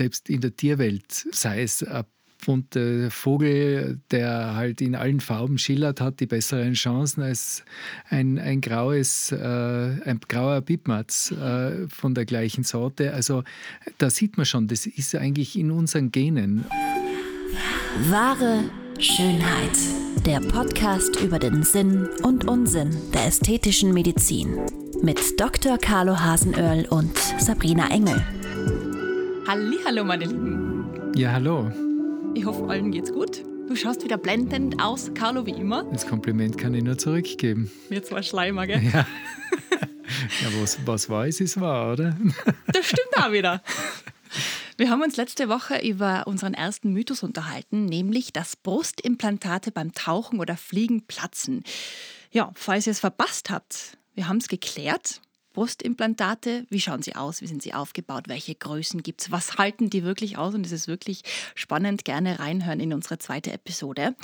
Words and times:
selbst 0.00 0.30
in 0.30 0.40
der 0.40 0.56
Tierwelt, 0.56 1.26
sei 1.30 1.62
es 1.62 1.82
ein 1.82 2.04
bunter 2.46 3.10
Vogel, 3.10 4.00
der 4.10 4.54
halt 4.54 4.80
in 4.80 4.94
allen 4.94 5.20
Farben 5.20 5.58
schillert, 5.58 6.00
hat 6.00 6.20
die 6.20 6.26
besseren 6.26 6.72
Chancen 6.72 7.22
als 7.22 7.64
ein, 8.08 8.38
ein 8.38 8.62
graues, 8.62 9.30
äh, 9.30 9.36
ein 9.36 10.20
grauer 10.26 10.62
Bibmatz 10.62 11.32
äh, 11.32 11.86
von 11.88 12.14
der 12.14 12.24
gleichen 12.24 12.64
Sorte. 12.64 13.12
Also 13.12 13.42
da 13.98 14.08
sieht 14.08 14.38
man 14.38 14.46
schon, 14.46 14.68
das 14.68 14.86
ist 14.86 15.14
eigentlich 15.14 15.58
in 15.58 15.70
unseren 15.70 16.10
Genen. 16.10 16.64
Wahre 18.08 18.70
Schönheit. 18.98 19.76
Der 20.24 20.40
Podcast 20.40 21.20
über 21.20 21.38
den 21.38 21.62
Sinn 21.62 22.08
und 22.22 22.48
Unsinn 22.48 22.90
der 23.12 23.26
ästhetischen 23.26 23.92
Medizin. 23.92 24.58
Mit 25.02 25.38
Dr. 25.38 25.76
Carlo 25.76 26.18
Hasenöhrl 26.18 26.86
und 26.88 27.18
Sabrina 27.38 27.90
Engel. 27.90 28.39
Hallo, 29.50 30.04
meine 30.04 30.26
Lieben. 30.26 31.12
Ja, 31.16 31.32
hallo. 31.32 31.72
Ich 32.36 32.44
hoffe, 32.44 32.68
allen 32.68 32.92
geht's 32.92 33.12
gut. 33.12 33.42
Du 33.66 33.74
schaust 33.74 34.04
wieder 34.04 34.16
blendend 34.16 34.80
aus, 34.80 35.12
Carlo, 35.12 35.44
wie 35.44 35.50
immer. 35.50 35.82
Das 35.90 36.06
Kompliment 36.06 36.56
kann 36.56 36.72
ich 36.72 36.84
nur 36.84 36.96
zurückgeben. 36.96 37.68
Mir 37.88 38.00
zwar 38.04 38.22
Schleimer, 38.22 38.68
gell? 38.68 38.80
Ja. 38.80 38.90
ja, 39.80 40.48
was, 40.62 40.78
was 40.86 41.10
war, 41.10 41.26
ist, 41.26 41.40
ist 41.40 41.60
wahr, 41.60 41.94
oder? 41.94 42.16
Das 42.68 42.86
stimmt 42.86 43.16
auch 43.16 43.32
wieder. 43.32 43.60
Wir 44.76 44.88
haben 44.88 45.02
uns 45.02 45.16
letzte 45.16 45.48
Woche 45.48 45.84
über 45.84 46.28
unseren 46.28 46.54
ersten 46.54 46.92
Mythos 46.92 47.24
unterhalten, 47.24 47.86
nämlich, 47.86 48.32
dass 48.32 48.54
Brustimplantate 48.54 49.72
beim 49.72 49.90
Tauchen 49.94 50.38
oder 50.38 50.56
Fliegen 50.56 51.08
platzen. 51.08 51.64
Ja, 52.30 52.52
falls 52.54 52.86
ihr 52.86 52.92
es 52.92 53.00
verpasst 53.00 53.50
habt, 53.50 53.98
wir 54.14 54.28
haben 54.28 54.36
es 54.36 54.46
geklärt. 54.46 55.20
Brustimplantate, 55.52 56.66
wie 56.70 56.80
schauen 56.80 57.02
sie 57.02 57.16
aus, 57.16 57.40
wie 57.40 57.46
sind 57.46 57.62
sie 57.62 57.74
aufgebaut, 57.74 58.24
welche 58.28 58.54
Größen 58.54 59.02
gibt 59.02 59.22
es, 59.22 59.30
was 59.30 59.58
halten 59.58 59.90
die 59.90 60.04
wirklich 60.04 60.38
aus? 60.38 60.54
Und 60.54 60.64
es 60.64 60.72
ist 60.72 60.88
wirklich 60.88 61.22
spannend, 61.54 62.04
gerne 62.04 62.38
reinhören 62.38 62.80
in 62.80 62.92
unsere 62.92 63.18
zweite 63.18 63.52
Episode. 63.52 64.14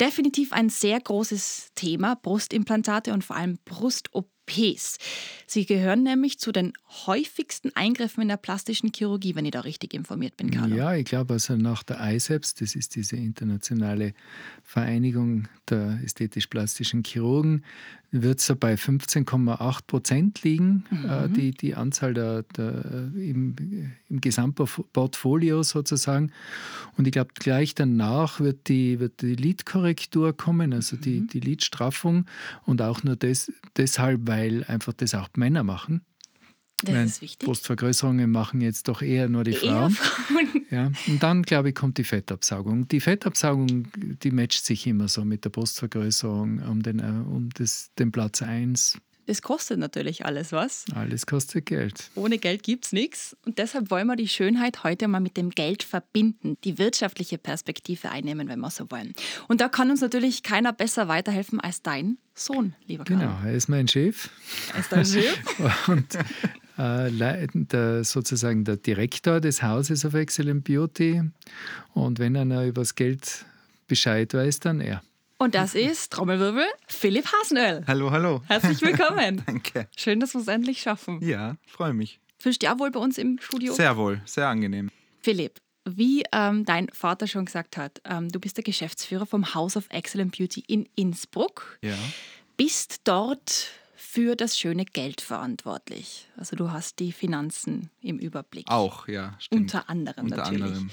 Definitiv 0.00 0.52
ein 0.52 0.70
sehr 0.70 1.00
großes 1.00 1.72
Thema, 1.74 2.16
Brustimplantate 2.16 3.12
und 3.12 3.24
vor 3.24 3.36
allem 3.36 3.58
Brust-OP 3.64 4.31
OPs. 4.42 4.98
Sie 5.46 5.66
gehören 5.66 6.02
nämlich 6.02 6.38
zu 6.38 6.52
den 6.52 6.72
häufigsten 7.06 7.74
Eingriffen 7.74 8.22
in 8.22 8.28
der 8.28 8.36
plastischen 8.36 8.90
Chirurgie, 8.94 9.34
wenn 9.34 9.44
ich 9.44 9.50
da 9.52 9.60
richtig 9.60 9.94
informiert 9.94 10.36
bin, 10.36 10.50
Carlo. 10.50 10.74
Ja, 10.74 10.94
ich 10.94 11.04
glaube, 11.04 11.34
also 11.34 11.56
nach 11.56 11.82
der 11.82 12.00
ISEPS, 12.00 12.54
das 12.54 12.74
ist 12.74 12.94
diese 12.94 13.16
internationale 13.16 14.14
Vereinigung 14.62 15.48
der 15.68 16.00
ästhetisch-plastischen 16.02 17.04
Chirurgen, 17.04 17.64
wird 18.12 18.40
es 18.40 18.46
so 18.46 18.54
bei 18.54 18.74
15,8 18.74 19.86
Prozent 19.86 20.42
liegen, 20.42 20.84
mhm. 20.90 21.08
äh, 21.08 21.28
die, 21.30 21.50
die 21.52 21.74
Anzahl 21.74 22.12
der, 22.12 22.42
der, 22.42 23.10
im, 23.16 23.56
im 24.10 24.20
Gesamtportfolio 24.20 25.62
sozusagen. 25.62 26.30
Und 26.98 27.06
ich 27.06 27.12
glaube, 27.12 27.30
gleich 27.34 27.74
danach 27.74 28.38
wird 28.38 28.68
die, 28.68 29.00
wird 29.00 29.22
die 29.22 29.34
Lidkorrektur 29.34 30.36
kommen, 30.36 30.74
also 30.74 30.96
die, 30.96 31.20
mhm. 31.20 31.28
die 31.28 31.40
Lidstraffung. 31.40 32.26
Und 32.66 32.82
auch 32.82 33.02
nur 33.02 33.16
des, 33.16 33.50
deshalb, 33.78 34.26
weil 34.32 34.64
einfach 34.64 34.94
das 34.94 35.14
auch 35.14 35.28
Männer 35.36 35.62
machen. 35.62 36.02
Das 36.82 36.94
meine, 36.94 37.04
ist 37.04 37.22
wichtig. 37.22 37.46
Brustvergrößerungen 37.46 38.30
machen 38.30 38.60
jetzt 38.60 38.88
doch 38.88 39.02
eher 39.02 39.28
nur 39.28 39.44
die 39.44 39.52
Frauen. 39.52 39.92
Frauen. 39.92 40.66
Ja, 40.70 40.90
und 41.06 41.22
dann, 41.22 41.42
glaube 41.42 41.68
ich, 41.68 41.74
kommt 41.74 41.98
die 41.98 42.04
Fettabsaugung. 42.04 42.88
Die 42.88 43.00
Fettabsaugung, 43.00 43.88
die 43.94 44.30
matcht 44.30 44.64
sich 44.64 44.86
immer 44.86 45.06
so 45.08 45.24
mit 45.24 45.44
der 45.44 45.50
Brustvergrößerung 45.50 46.60
um 46.62 46.82
den, 46.82 46.98
äh, 46.98 47.02
um 47.02 47.50
das, 47.50 47.90
den 47.98 48.10
Platz 48.10 48.40
1. 48.42 48.98
Das 49.26 49.40
kostet 49.40 49.78
natürlich 49.78 50.26
alles 50.26 50.52
was. 50.52 50.84
Alles 50.94 51.26
kostet 51.26 51.66
Geld. 51.66 52.10
Ohne 52.14 52.38
Geld 52.38 52.62
gibt 52.62 52.86
es 52.86 52.92
nichts. 52.92 53.36
Und 53.46 53.58
deshalb 53.58 53.90
wollen 53.90 54.06
wir 54.06 54.16
die 54.16 54.28
Schönheit 54.28 54.82
heute 54.82 55.06
mal 55.06 55.20
mit 55.20 55.36
dem 55.36 55.50
Geld 55.50 55.82
verbinden, 55.82 56.56
die 56.64 56.78
wirtschaftliche 56.78 57.38
Perspektive 57.38 58.10
einnehmen, 58.10 58.48
wenn 58.48 58.58
wir 58.58 58.70
so 58.70 58.90
wollen. 58.90 59.14
Und 59.48 59.60
da 59.60 59.68
kann 59.68 59.90
uns 59.90 60.00
natürlich 60.00 60.42
keiner 60.42 60.72
besser 60.72 61.08
weiterhelfen 61.08 61.60
als 61.60 61.82
dein 61.82 62.18
Sohn, 62.34 62.74
lieber 62.86 63.04
Karl. 63.04 63.18
Genau, 63.18 63.38
er 63.44 63.52
ist 63.52 63.68
mein 63.68 63.86
Chef. 63.86 64.30
Er 64.72 64.80
ist 64.80 64.92
dein 64.92 65.04
Chef. 65.04 65.38
Und 65.88 66.14
äh, 66.78 67.46
der, 67.54 68.04
sozusagen 68.04 68.64
der 68.64 68.76
Direktor 68.76 69.40
des 69.40 69.62
Hauses 69.62 70.04
of 70.04 70.14
Excellent 70.14 70.64
Beauty. 70.64 71.22
Und 71.94 72.18
wenn 72.18 72.36
einer 72.36 72.64
über 72.64 72.82
das 72.82 72.94
Geld 72.94 73.44
Bescheid 73.86 74.32
weiß, 74.34 74.60
dann 74.60 74.80
er. 74.80 75.02
Und 75.42 75.56
das 75.56 75.74
ist, 75.74 76.12
Trommelwirbel, 76.12 76.64
Philipp 76.86 77.26
Hasenöll. 77.26 77.82
Hallo, 77.88 78.12
hallo. 78.12 78.42
Herzlich 78.46 78.80
willkommen. 78.80 79.42
Danke. 79.46 79.88
Schön, 79.96 80.20
dass 80.20 80.34
wir 80.34 80.40
es 80.40 80.46
endlich 80.46 80.80
schaffen. 80.80 81.20
Ja, 81.20 81.56
freue 81.66 81.92
mich. 81.92 82.20
Fühlst 82.38 82.62
du 82.62 82.66
dich 82.66 82.72
auch 82.72 82.78
wohl 82.78 82.92
bei 82.92 83.00
uns 83.00 83.18
im 83.18 83.40
Studio? 83.40 83.74
Sehr 83.74 83.96
wohl, 83.96 84.22
sehr 84.24 84.46
angenehm. 84.46 84.88
Philipp, 85.18 85.58
wie 85.84 86.22
ähm, 86.30 86.64
dein 86.64 86.88
Vater 86.90 87.26
schon 87.26 87.46
gesagt 87.46 87.76
hat, 87.76 88.00
ähm, 88.04 88.28
du 88.28 88.38
bist 88.38 88.56
der 88.56 88.62
Geschäftsführer 88.62 89.26
vom 89.26 89.52
House 89.52 89.76
of 89.76 89.86
Excellent 89.88 90.38
Beauty 90.38 90.62
in 90.68 90.88
Innsbruck. 90.94 91.76
Ja. 91.82 91.98
Bist 92.56 93.00
dort 93.02 93.66
für 93.96 94.36
das 94.36 94.56
schöne 94.56 94.84
Geld 94.84 95.20
verantwortlich. 95.20 96.28
Also 96.36 96.54
du 96.54 96.70
hast 96.70 97.00
die 97.00 97.10
Finanzen 97.10 97.90
im 98.00 98.20
Überblick. 98.20 98.70
Auch, 98.70 99.08
ja. 99.08 99.34
Stimmt. 99.40 99.62
Unter 99.62 99.90
anderem 99.90 100.26
Unter 100.26 100.36
natürlich. 100.36 100.62
Anderem. 100.62 100.90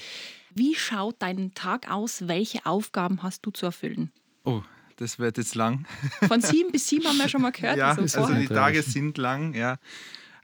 Wie 0.56 0.74
schaut 0.74 1.18
dein 1.20 1.54
Tag 1.54 1.92
aus? 1.92 2.28
Welche 2.28 2.66
Aufgaben 2.66 3.22
hast 3.22 3.46
du 3.46 3.52
zu 3.52 3.68
erfüllen? 3.68 4.12
Oh, 4.44 4.62
das 4.98 5.20
wird 5.20 5.38
jetzt 5.38 5.56
lang. 5.56 5.86
Von 6.28 6.42
sieben 6.42 6.72
bis 6.72 6.88
sieben 6.88 7.06
haben 7.06 7.18
wir 7.18 7.30
schon 7.30 7.42
mal 7.42 7.52
gehört. 7.52 7.78
ja, 7.78 7.92
also, 7.92 8.22
also 8.22 8.34
die 8.34 8.48
Tage 8.48 8.82
sind 8.84 9.18
lang, 9.18 9.54
ja. 9.54 9.78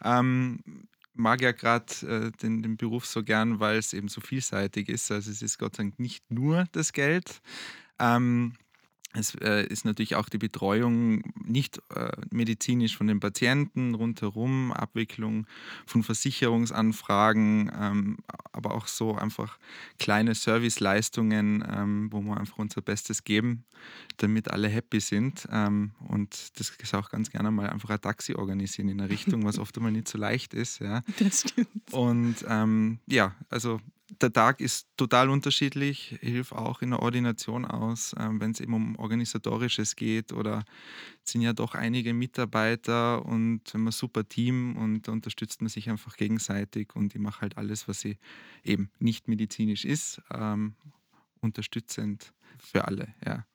Ähm, 0.03 0.59
mag 1.13 1.41
ja 1.41 1.51
gerade 1.51 1.85
äh, 2.03 2.31
den, 2.41 2.61
den 2.61 2.77
Beruf 2.77 3.05
so 3.05 3.23
gern, 3.23 3.59
weil 3.59 3.77
es 3.77 3.93
eben 3.93 4.07
so 4.07 4.21
vielseitig 4.21 4.89
ist. 4.89 5.11
Also 5.11 5.31
es 5.31 5.41
ist 5.41 5.57
Gott 5.57 5.75
sei 5.75 5.83
Dank 5.83 5.99
nicht 5.99 6.29
nur 6.29 6.65
das 6.71 6.93
Geld. 6.93 7.41
Ähm, 7.99 8.53
es 9.17 9.35
äh, 9.35 9.65
ist 9.65 9.85
natürlich 9.85 10.15
auch 10.15 10.29
die 10.29 10.37
Betreuung 10.37 11.23
nicht 11.43 11.81
äh, 11.95 12.11
medizinisch 12.31 12.97
von 12.97 13.07
den 13.07 13.19
Patienten 13.19 13.95
rundherum, 13.95 14.71
Abwicklung 14.71 15.47
von 15.85 16.03
Versicherungsanfragen, 16.03 17.71
ähm, 17.79 18.17
aber 18.51 18.73
auch 18.73 18.87
so 18.87 19.15
einfach 19.15 19.57
kleine 19.99 20.35
Serviceleistungen, 20.35 21.63
ähm, 21.67 22.09
wo 22.11 22.21
wir 22.21 22.37
einfach 22.37 22.57
unser 22.57 22.81
Bestes 22.81 23.23
geben, 23.23 23.63
damit 24.17 24.51
alle 24.51 24.67
happy 24.67 24.99
sind. 24.99 25.47
Ähm, 25.51 25.91
und 26.09 26.59
das 26.59 26.71
ist 26.71 26.93
auch 26.93 27.09
ganz 27.09 27.31
gerne 27.31 27.51
mal 27.51 27.69
einfach 27.69 27.89
ein 27.89 28.01
Taxi 28.01 28.35
organisieren 28.35 28.89
in 28.89 28.97
der 28.97 29.09
Richtung, 29.09 29.45
was 29.45 29.59
oft 29.59 29.77
einmal 29.77 29.91
nicht 29.91 30.07
so 30.07 30.17
leicht 30.17 30.53
ist. 30.53 30.79
Ja. 30.79 31.01
Das 31.19 31.41
stimmt. 31.41 31.67
Und 31.91 32.45
ähm, 32.47 32.99
ja, 33.07 33.33
also 33.49 33.79
der 34.21 34.31
Tag 34.31 34.61
ist 34.61 34.87
total 34.97 35.29
unterschiedlich, 35.29 36.17
hilft 36.21 36.53
auch 36.53 36.81
in 36.81 36.91
der 36.91 37.01
Ordination 37.01 37.65
aus, 37.65 38.15
ähm, 38.19 38.39
wenn 38.39 38.51
es 38.51 38.59
eben 38.59 38.73
um 38.73 38.95
Organisatorisches 38.97 39.95
geht 39.95 40.31
oder 40.31 40.63
sind 41.23 41.41
ja 41.41 41.53
doch 41.53 41.73
einige 41.75 42.13
Mitarbeiter 42.13 43.25
und 43.25 43.61
haben 43.73 43.87
ein 43.87 43.91
super 43.91 44.27
Team 44.27 44.77
und 44.77 45.07
da 45.07 45.11
unterstützt 45.11 45.61
man 45.61 45.69
sich 45.69 45.89
einfach 45.89 46.17
gegenseitig 46.17 46.95
und 46.95 47.15
ich 47.15 47.21
mache 47.21 47.41
halt 47.41 47.57
alles, 47.57 47.87
was 47.87 47.99
sie 48.01 48.17
eben 48.63 48.91
nicht 48.99 49.27
medizinisch 49.27 49.85
ist, 49.85 50.21
ähm, 50.31 50.75
unterstützend 51.41 52.33
für 52.59 52.85
alle, 52.85 53.13
ja. 53.25 53.45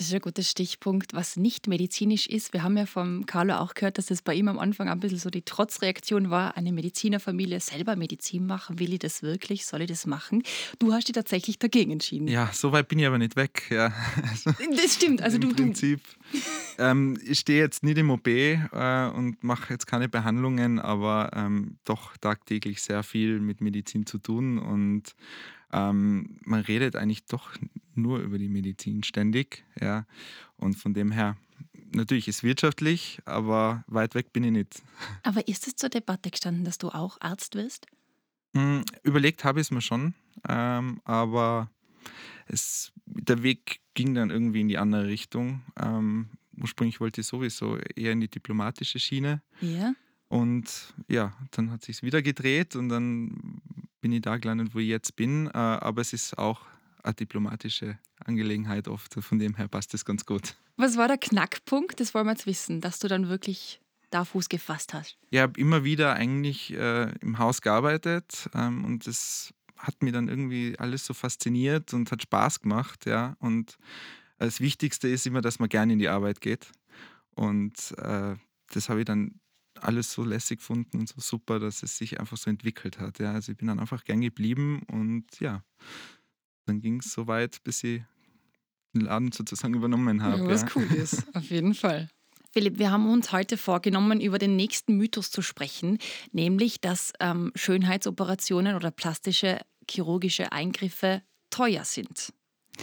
Das 0.00 0.06
ist 0.06 0.14
ein 0.14 0.20
guter 0.22 0.42
Stichpunkt, 0.42 1.12
was 1.12 1.36
nicht 1.36 1.66
medizinisch 1.66 2.26
ist. 2.26 2.54
Wir 2.54 2.62
haben 2.62 2.74
ja 2.78 2.86
vom 2.86 3.26
Carlo 3.26 3.56
auch 3.56 3.74
gehört, 3.74 3.98
dass 3.98 4.06
das 4.06 4.22
bei 4.22 4.32
ihm 4.34 4.48
am 4.48 4.58
Anfang 4.58 4.88
ein 4.88 4.98
bisschen 4.98 5.18
so 5.18 5.28
die 5.28 5.42
Trotzreaktion 5.42 6.30
war, 6.30 6.56
eine 6.56 6.72
Medizinerfamilie 6.72 7.60
selber 7.60 7.96
Medizin 7.96 8.46
machen. 8.46 8.78
Will 8.78 8.94
ich 8.94 9.00
das 9.00 9.22
wirklich? 9.22 9.66
Soll 9.66 9.82
ich 9.82 9.88
das 9.88 10.06
machen? 10.06 10.42
Du 10.78 10.94
hast 10.94 11.08
dich 11.08 11.14
tatsächlich 11.14 11.58
dagegen 11.58 11.90
entschieden. 11.90 12.28
Ja, 12.28 12.48
so 12.50 12.72
weit 12.72 12.88
bin 12.88 12.98
ich 12.98 13.06
aber 13.06 13.18
nicht 13.18 13.36
weg. 13.36 13.64
Ja. 13.68 13.92
Das 14.70 14.94
stimmt. 14.94 15.20
Also 15.20 15.36
Im 15.36 15.42
du, 15.42 15.54
Prinzip. 15.54 16.00
ähm, 16.78 17.20
ich 17.22 17.40
stehe 17.40 17.58
jetzt 17.58 17.82
nicht 17.82 17.98
im 17.98 18.08
OP 18.08 18.26
äh, 18.26 19.10
und 19.14 19.44
mache 19.44 19.74
jetzt 19.74 19.86
keine 19.86 20.08
Behandlungen, 20.08 20.78
aber 20.78 21.30
ähm, 21.34 21.76
doch 21.84 22.16
tagtäglich 22.16 22.80
sehr 22.80 23.02
viel 23.02 23.38
mit 23.38 23.60
Medizin 23.60 24.06
zu 24.06 24.16
tun 24.16 24.58
und 24.58 25.14
ähm, 25.72 26.38
man 26.44 26.60
redet 26.60 26.96
eigentlich 26.96 27.24
doch 27.26 27.50
nur 27.94 28.20
über 28.20 28.38
die 28.38 28.48
Medizin 28.48 29.02
ständig. 29.02 29.64
Ja. 29.80 30.06
Und 30.56 30.74
von 30.74 30.94
dem 30.94 31.10
her, 31.12 31.36
natürlich 31.92 32.28
ist 32.28 32.38
es 32.38 32.42
wirtschaftlich, 32.42 33.20
aber 33.24 33.84
weit 33.86 34.14
weg 34.14 34.32
bin 34.32 34.44
ich 34.44 34.52
nicht. 34.52 34.82
Aber 35.22 35.46
ist 35.48 35.66
es 35.66 35.76
zur 35.76 35.88
Debatte 35.90 36.30
gestanden, 36.30 36.64
dass 36.64 36.78
du 36.78 36.88
auch 36.88 37.18
Arzt 37.20 37.54
wirst? 37.54 37.86
Hm, 38.54 38.84
überlegt 39.02 39.44
habe 39.44 39.60
ich 39.60 39.68
es 39.68 39.70
mir 39.70 39.80
schon, 39.80 40.14
ähm, 40.48 41.00
aber 41.04 41.70
es, 42.46 42.92
der 43.06 43.44
Weg 43.44 43.80
ging 43.94 44.14
dann 44.14 44.30
irgendwie 44.30 44.60
in 44.60 44.68
die 44.68 44.78
andere 44.78 45.06
Richtung. 45.06 45.62
Ähm, 45.80 46.30
ursprünglich 46.56 47.00
wollte 47.00 47.20
ich 47.20 47.28
sowieso 47.28 47.76
eher 47.76 48.12
in 48.12 48.20
die 48.20 48.28
diplomatische 48.28 48.98
Schiene. 48.98 49.42
Ja. 49.60 49.94
Und 50.28 50.94
ja, 51.08 51.32
dann 51.52 51.70
hat 51.70 51.84
sich 51.84 52.02
wieder 52.02 52.22
gedreht 52.22 52.76
und 52.76 52.88
dann 52.88 53.59
bin 54.00 54.12
ich 54.12 54.22
da 54.22 54.36
gelandet, 54.36 54.74
wo 54.74 54.78
ich 54.78 54.88
jetzt 54.88 55.16
bin. 55.16 55.46
Äh, 55.46 55.50
aber 55.56 56.00
es 56.00 56.12
ist 56.12 56.38
auch 56.38 56.62
eine 57.02 57.14
diplomatische 57.14 57.98
Angelegenheit 58.24 58.88
oft. 58.88 59.14
Von 59.14 59.38
dem 59.38 59.56
her 59.56 59.68
passt 59.68 59.94
das 59.94 60.04
ganz 60.04 60.26
gut. 60.26 60.56
Was 60.76 60.96
war 60.96 61.08
der 61.08 61.18
Knackpunkt? 61.18 62.00
Das 62.00 62.14
wollen 62.14 62.26
wir 62.26 62.32
jetzt 62.32 62.46
wissen, 62.46 62.80
dass 62.80 62.98
du 62.98 63.08
dann 63.08 63.28
wirklich 63.28 63.80
da 64.10 64.24
Fuß 64.24 64.48
gefasst 64.48 64.92
hast. 64.92 65.16
Ich 65.30 65.38
habe 65.38 65.58
immer 65.58 65.84
wieder 65.84 66.14
eigentlich 66.14 66.72
äh, 66.74 67.10
im 67.20 67.38
Haus 67.38 67.62
gearbeitet 67.62 68.48
ähm, 68.54 68.84
und 68.84 69.06
das 69.06 69.54
hat 69.76 70.02
mir 70.02 70.12
dann 70.12 70.28
irgendwie 70.28 70.74
alles 70.78 71.06
so 71.06 71.14
fasziniert 71.14 71.94
und 71.94 72.10
hat 72.10 72.22
Spaß 72.22 72.60
gemacht, 72.60 73.06
ja. 73.06 73.36
Und 73.38 73.78
das 74.38 74.60
Wichtigste 74.60 75.08
ist 75.08 75.26
immer, 75.26 75.40
dass 75.40 75.58
man 75.58 75.68
gerne 75.68 75.94
in 75.94 75.98
die 75.98 76.08
Arbeit 76.08 76.40
geht. 76.40 76.70
Und 77.34 77.94
äh, 77.98 78.34
das 78.72 78.88
habe 78.88 79.00
ich 79.00 79.06
dann 79.06 79.40
alles 79.82 80.12
so 80.12 80.24
lässig 80.24 80.58
gefunden 80.58 80.98
und 80.98 81.08
so 81.08 81.20
super, 81.20 81.58
dass 81.58 81.82
es 81.82 81.96
sich 81.96 82.20
einfach 82.20 82.36
so 82.36 82.50
entwickelt 82.50 82.98
hat. 82.98 83.18
Ja. 83.18 83.32
Also 83.32 83.52
ich 83.52 83.58
bin 83.58 83.68
dann 83.68 83.80
einfach 83.80 84.04
gern 84.04 84.20
geblieben 84.20 84.82
und 84.88 85.24
ja, 85.40 85.62
dann 86.66 86.80
ging 86.80 87.00
es 87.00 87.12
so 87.12 87.26
weit, 87.26 87.62
bis 87.64 87.84
ich 87.84 88.02
den 88.94 89.02
Laden 89.02 89.32
sozusagen 89.32 89.74
übernommen 89.74 90.22
habe. 90.22 90.42
Ja, 90.42 90.48
was 90.48 90.62
ja. 90.62 90.68
cool 90.74 90.84
ist, 90.84 91.24
auf 91.34 91.50
jeden 91.50 91.74
Fall. 91.74 92.08
Philipp, 92.52 92.78
wir 92.78 92.90
haben 92.90 93.08
uns 93.08 93.30
heute 93.30 93.56
vorgenommen, 93.56 94.20
über 94.20 94.38
den 94.38 94.56
nächsten 94.56 94.96
Mythos 94.96 95.30
zu 95.30 95.40
sprechen, 95.40 95.98
nämlich, 96.32 96.80
dass 96.80 97.12
ähm, 97.20 97.52
Schönheitsoperationen 97.54 98.74
oder 98.74 98.90
plastische 98.90 99.60
chirurgische 99.88 100.50
Eingriffe 100.50 101.22
teuer 101.50 101.84
sind. 101.84 102.32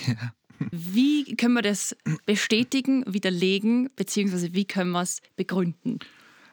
Ja. 0.06 0.34
Wie 0.72 1.36
können 1.36 1.54
wir 1.54 1.62
das 1.62 1.96
bestätigen, 2.26 3.04
widerlegen, 3.08 3.90
beziehungsweise 3.96 4.54
wie 4.54 4.66
können 4.66 4.92
wir 4.92 5.02
es 5.02 5.22
begründen? 5.36 6.00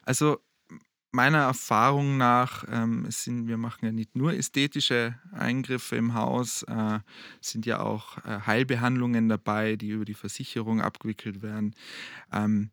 Also 0.05 0.39
meiner 1.15 1.39
Erfahrung 1.39 2.17
nach, 2.17 2.65
ähm, 2.69 3.07
sind, 3.09 3.47
wir 3.47 3.57
machen 3.57 3.87
ja 3.87 3.93
nicht 3.93 4.17
nur 4.17 4.35
ästhetische 4.35 5.19
Eingriffe 5.33 5.97
im 5.97 6.15
Haus, 6.15 6.65
äh, 6.65 6.99
sind 7.41 7.67
ja 7.67 7.81
auch 7.81 8.19
äh, 8.19 8.41
Heilbehandlungen 8.47 9.29
dabei, 9.29 9.77
die 9.77 9.91
über 9.91 10.05
die 10.05 10.15
Versicherung 10.15 10.83
abgewickelt 10.83 11.41
werden. 11.41 11.75
Ähm, 12.33 12.71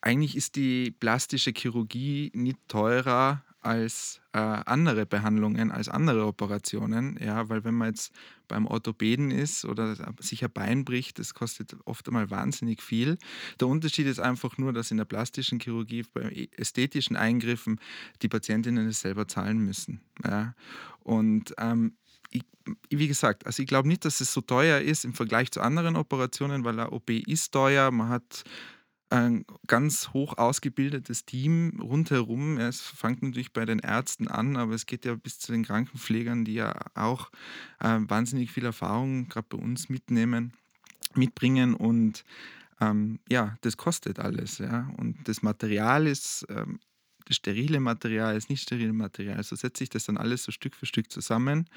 eigentlich 0.00 0.36
ist 0.36 0.56
die 0.56 0.92
plastische 0.92 1.52
Chirurgie 1.54 2.30
nicht 2.34 2.58
teurer 2.68 3.42
als 3.62 4.20
äh, 4.32 4.38
andere 4.38 5.06
Behandlungen, 5.06 5.70
als 5.70 5.88
andere 5.88 6.26
Operationen. 6.26 7.18
Ja, 7.22 7.48
weil 7.48 7.64
wenn 7.64 7.74
man 7.74 7.88
jetzt 7.88 8.12
beim 8.48 8.66
Orthopäden 8.66 9.30
ist 9.30 9.64
oder 9.64 9.96
sich 10.18 10.44
ein 10.44 10.52
Bein 10.52 10.84
bricht, 10.84 11.18
das 11.18 11.32
kostet 11.32 11.76
oft 11.84 12.06
einmal 12.08 12.30
wahnsinnig 12.30 12.82
viel. 12.82 13.18
Der 13.60 13.68
Unterschied 13.68 14.06
ist 14.06 14.18
einfach 14.18 14.58
nur, 14.58 14.72
dass 14.72 14.90
in 14.90 14.96
der 14.96 15.04
plastischen 15.04 15.60
Chirurgie, 15.60 16.04
bei 16.12 16.48
ästhetischen 16.56 17.16
Eingriffen, 17.16 17.80
die 18.20 18.28
Patientinnen 18.28 18.88
es 18.88 19.00
selber 19.00 19.28
zahlen 19.28 19.58
müssen. 19.58 20.00
Ja. 20.24 20.54
Und 21.00 21.54
ähm, 21.58 21.96
ich, 22.30 22.42
wie 22.90 23.08
gesagt, 23.08 23.46
also 23.46 23.62
ich 23.62 23.68
glaube 23.68 23.88
nicht, 23.88 24.04
dass 24.04 24.20
es 24.20 24.32
so 24.32 24.40
teuer 24.40 24.80
ist 24.80 25.04
im 25.04 25.14
Vergleich 25.14 25.50
zu 25.52 25.60
anderen 25.60 25.96
Operationen, 25.96 26.64
weil 26.64 26.78
eine 26.78 26.90
OP 26.90 27.10
ist 27.10 27.52
teuer. 27.52 27.90
Man 27.90 28.08
hat 28.08 28.44
ein 29.12 29.44
ganz 29.66 30.08
hoch 30.12 30.38
ausgebildetes 30.38 31.26
Team 31.26 31.80
rundherum. 31.80 32.58
Es 32.58 32.80
fängt 32.80 33.22
natürlich 33.22 33.52
bei 33.52 33.66
den 33.66 33.78
Ärzten 33.78 34.26
an, 34.26 34.56
aber 34.56 34.74
es 34.74 34.86
geht 34.86 35.04
ja 35.04 35.14
bis 35.14 35.38
zu 35.38 35.52
den 35.52 35.64
Krankenpflegern, 35.64 36.44
die 36.44 36.54
ja 36.54 36.74
auch 36.94 37.30
äh, 37.80 37.98
wahnsinnig 38.00 38.50
viel 38.50 38.64
Erfahrung 38.64 39.28
gerade 39.28 39.46
bei 39.50 39.58
uns 39.58 39.88
mitnehmen, 39.90 40.54
mitbringen 41.14 41.74
und 41.74 42.24
ähm, 42.80 43.20
ja, 43.28 43.56
das 43.60 43.76
kostet 43.76 44.18
alles. 44.18 44.58
Ja. 44.58 44.90
Und 44.96 45.28
das 45.28 45.42
Material 45.42 46.06
ist, 46.06 46.46
ähm, 46.48 46.80
das 47.26 47.36
sterile 47.36 47.80
Material 47.80 48.34
ist 48.36 48.48
nicht 48.48 48.62
sterile 48.62 48.92
Material. 48.92 49.36
Also 49.36 49.54
setzt 49.56 49.78
sich 49.78 49.90
das 49.90 50.06
dann 50.06 50.16
alles 50.16 50.42
so 50.44 50.52
Stück 50.52 50.74
für 50.74 50.86
Stück 50.86 51.12
zusammen. 51.12 51.68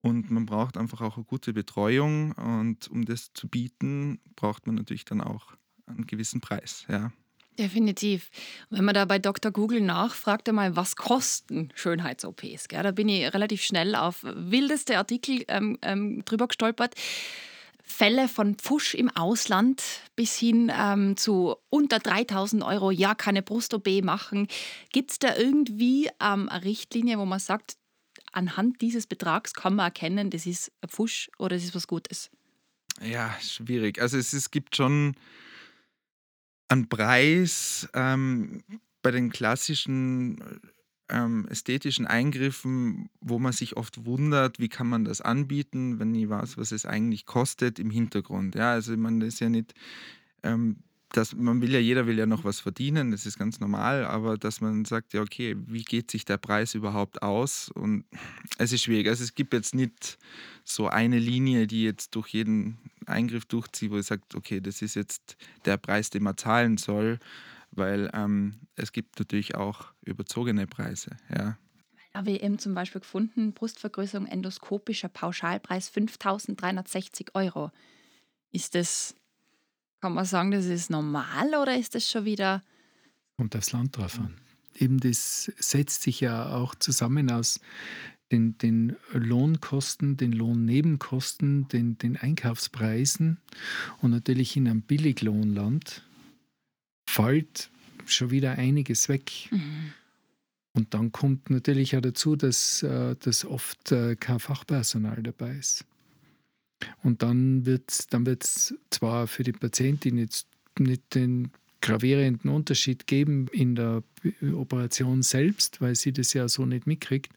Und 0.00 0.30
man 0.30 0.44
braucht 0.44 0.76
einfach 0.76 1.02
auch 1.02 1.16
eine 1.16 1.24
gute 1.24 1.52
Betreuung. 1.52 2.32
Und 2.32 2.88
um 2.88 3.04
das 3.04 3.32
zu 3.32 3.48
bieten, 3.48 4.18
braucht 4.34 4.66
man 4.66 4.76
natürlich 4.76 5.04
dann 5.04 5.20
auch 5.20 5.54
einen 5.86 6.06
gewissen 6.06 6.40
Preis. 6.40 6.84
Ja. 6.88 7.12
Definitiv. 7.58 8.30
Wenn 8.70 8.84
man 8.84 8.94
da 8.94 9.04
bei 9.04 9.18
Dr. 9.20 9.52
Google 9.52 9.80
nachfragt, 9.80 10.48
einmal, 10.48 10.74
was 10.74 10.96
kosten 10.96 11.68
Schönheits-OPs? 11.74 12.66
Da 12.68 12.90
bin 12.90 13.08
ich 13.08 13.32
relativ 13.32 13.62
schnell 13.62 13.94
auf 13.94 14.24
wildeste 14.24 14.98
Artikel 14.98 15.44
ähm, 15.48 15.78
ähm, 15.82 16.24
drüber 16.24 16.48
gestolpert. 16.48 16.94
Fälle 17.86 18.28
von 18.28 18.56
Pfusch 18.56 18.94
im 18.94 19.10
Ausland 19.10 19.82
bis 20.16 20.36
hin 20.36 20.72
ähm, 20.74 21.16
zu 21.16 21.54
unter 21.68 21.98
3000 21.98 22.64
Euro, 22.64 22.90
ja, 22.90 23.14
keine 23.14 23.42
Brust-OP 23.42 24.02
machen. 24.02 24.48
Gibt 24.90 25.12
es 25.12 25.18
da 25.18 25.36
irgendwie 25.36 26.08
ähm, 26.20 26.48
eine 26.48 26.64
Richtlinie, 26.64 27.18
wo 27.18 27.26
man 27.26 27.38
sagt, 27.38 27.76
anhand 28.32 28.80
dieses 28.80 29.06
Betrags 29.06 29.52
kann 29.52 29.76
man 29.76 29.86
erkennen, 29.86 30.30
das 30.30 30.46
ist 30.46 30.72
ein 30.80 30.88
Pfusch 30.88 31.30
oder 31.38 31.56
das 31.56 31.64
ist 31.64 31.74
was 31.74 31.86
Gutes? 31.86 32.30
Ja, 33.02 33.36
schwierig. 33.40 34.00
Also 34.00 34.16
es, 34.16 34.32
es 34.32 34.50
gibt 34.50 34.76
schon 34.76 35.14
an 36.68 36.88
Preis 36.88 37.88
ähm, 37.94 38.62
bei 39.02 39.10
den 39.10 39.30
klassischen 39.30 40.60
ähm, 41.10 41.46
ästhetischen 41.48 42.06
Eingriffen, 42.06 43.10
wo 43.20 43.38
man 43.38 43.52
sich 43.52 43.76
oft 43.76 44.06
wundert, 44.06 44.58
wie 44.58 44.68
kann 44.68 44.88
man 44.88 45.04
das 45.04 45.20
anbieten, 45.20 45.98
wenn 45.98 46.14
ich 46.14 46.28
weiß, 46.28 46.56
was 46.56 46.72
es 46.72 46.86
eigentlich 46.86 47.26
kostet 47.26 47.78
im 47.78 47.90
Hintergrund. 47.90 48.54
Ja, 48.54 48.72
also 48.72 48.96
man 48.96 49.20
ist 49.20 49.40
ja 49.40 49.48
nicht, 49.48 49.74
ähm, 50.42 50.83
dass 51.16 51.34
man 51.34 51.62
will 51.62 51.72
ja, 51.72 51.78
jeder 51.78 52.06
will 52.06 52.18
ja 52.18 52.26
noch 52.26 52.42
was 52.42 52.58
verdienen, 52.58 53.12
das 53.12 53.24
ist 53.24 53.38
ganz 53.38 53.60
normal, 53.60 54.04
aber 54.04 54.36
dass 54.36 54.60
man 54.60 54.84
sagt, 54.84 55.12
ja, 55.12 55.22
okay, 55.22 55.56
wie 55.66 55.84
geht 55.84 56.10
sich 56.10 56.24
der 56.24 56.38
Preis 56.38 56.74
überhaupt 56.74 57.22
aus? 57.22 57.68
Und 57.68 58.04
es 58.58 58.72
ist 58.72 58.82
schwierig. 58.82 59.06
Also 59.06 59.22
es 59.22 59.36
gibt 59.36 59.52
jetzt 59.52 59.76
nicht 59.76 60.18
so 60.64 60.88
eine 60.88 61.20
Linie, 61.20 61.68
die 61.68 61.84
jetzt 61.84 62.16
durch 62.16 62.28
jeden 62.28 62.78
Eingriff 63.06 63.44
durchzieht, 63.44 63.92
wo 63.92 63.98
ich 63.98 64.06
sage, 64.06 64.22
okay, 64.34 64.60
das 64.60 64.82
ist 64.82 64.96
jetzt 64.96 65.36
der 65.64 65.76
Preis, 65.76 66.10
den 66.10 66.24
man 66.24 66.36
zahlen 66.36 66.78
soll, 66.78 67.20
weil 67.70 68.10
ähm, 68.12 68.56
es 68.74 68.90
gibt 68.90 69.18
natürlich 69.20 69.54
auch 69.54 69.92
überzogene 70.02 70.66
Preise. 70.66 71.16
Ja. 71.32 71.56
Eben 72.26 72.58
zum 72.58 72.74
Beispiel 72.74 73.00
gefunden, 73.00 73.52
Brustvergrößerung 73.52 74.26
endoskopischer 74.26 75.08
Pauschalpreis 75.08 75.92
5.360 75.92 77.34
Euro. 77.34 77.70
Ist 78.52 78.74
das, 78.74 79.16
kann 80.04 80.12
man 80.12 80.26
sagen, 80.26 80.50
das 80.50 80.66
ist 80.66 80.90
normal 80.90 81.54
oder 81.54 81.78
ist 81.78 81.94
das 81.94 82.10
schon 82.10 82.26
wieder... 82.26 82.62
Kommt 83.38 83.56
aufs 83.56 83.72
Land 83.72 83.96
drauf 83.96 84.18
an. 84.18 84.34
Eben 84.76 85.00
das 85.00 85.50
setzt 85.56 86.02
sich 86.02 86.20
ja 86.20 86.54
auch 86.54 86.74
zusammen 86.74 87.30
aus 87.30 87.58
den, 88.30 88.58
den 88.58 88.96
Lohnkosten, 89.14 90.18
den 90.18 90.32
Lohnnebenkosten, 90.32 91.68
den, 91.68 91.96
den 91.96 92.18
Einkaufspreisen 92.18 93.38
und 94.02 94.10
natürlich 94.10 94.58
in 94.58 94.68
einem 94.68 94.82
Billiglohnland 94.82 96.02
fällt 97.08 97.70
schon 98.04 98.30
wieder 98.30 98.58
einiges 98.58 99.08
weg. 99.08 99.32
Mhm. 99.52 99.94
Und 100.74 100.92
dann 100.92 101.12
kommt 101.12 101.48
natürlich 101.48 101.96
auch 101.96 102.02
dazu, 102.02 102.36
dass, 102.36 102.82
äh, 102.82 103.16
dass 103.20 103.46
oft 103.46 103.90
äh, 103.90 104.16
kein 104.16 104.38
Fachpersonal 104.38 105.22
dabei 105.22 105.56
ist. 105.56 105.86
Und 107.02 107.22
dann 107.22 107.66
wird 107.66 107.90
es 107.90 108.06
dann 108.06 108.26
wird's 108.26 108.74
zwar 108.90 109.26
für 109.26 109.42
die 109.42 109.52
Patientin 109.52 110.18
jetzt 110.18 110.46
nicht 110.78 111.14
den 111.14 111.50
gravierenden 111.80 112.50
Unterschied 112.50 113.06
geben 113.06 113.46
in 113.52 113.74
der 113.74 114.02
Operation 114.54 115.22
selbst, 115.22 115.80
weil 115.80 115.94
sie 115.94 116.12
das 116.12 116.32
ja 116.32 116.48
so 116.48 116.64
nicht 116.64 116.86
mitkriegt, 116.86 117.32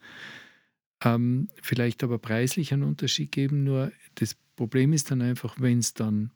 ähm, 1.03 1.49
vielleicht 1.61 2.03
aber 2.03 2.17
preislich 2.17 2.71
einen 2.71 2.83
Unterschied 2.83 3.31
geben. 3.31 3.65
Nur 3.65 3.91
das 4.15 4.35
Problem 4.55 4.93
ist 4.93 5.11
dann 5.11 5.21
einfach, 5.21 5.55
wenn 5.59 5.79
es 5.79 5.93
dann 5.93 6.31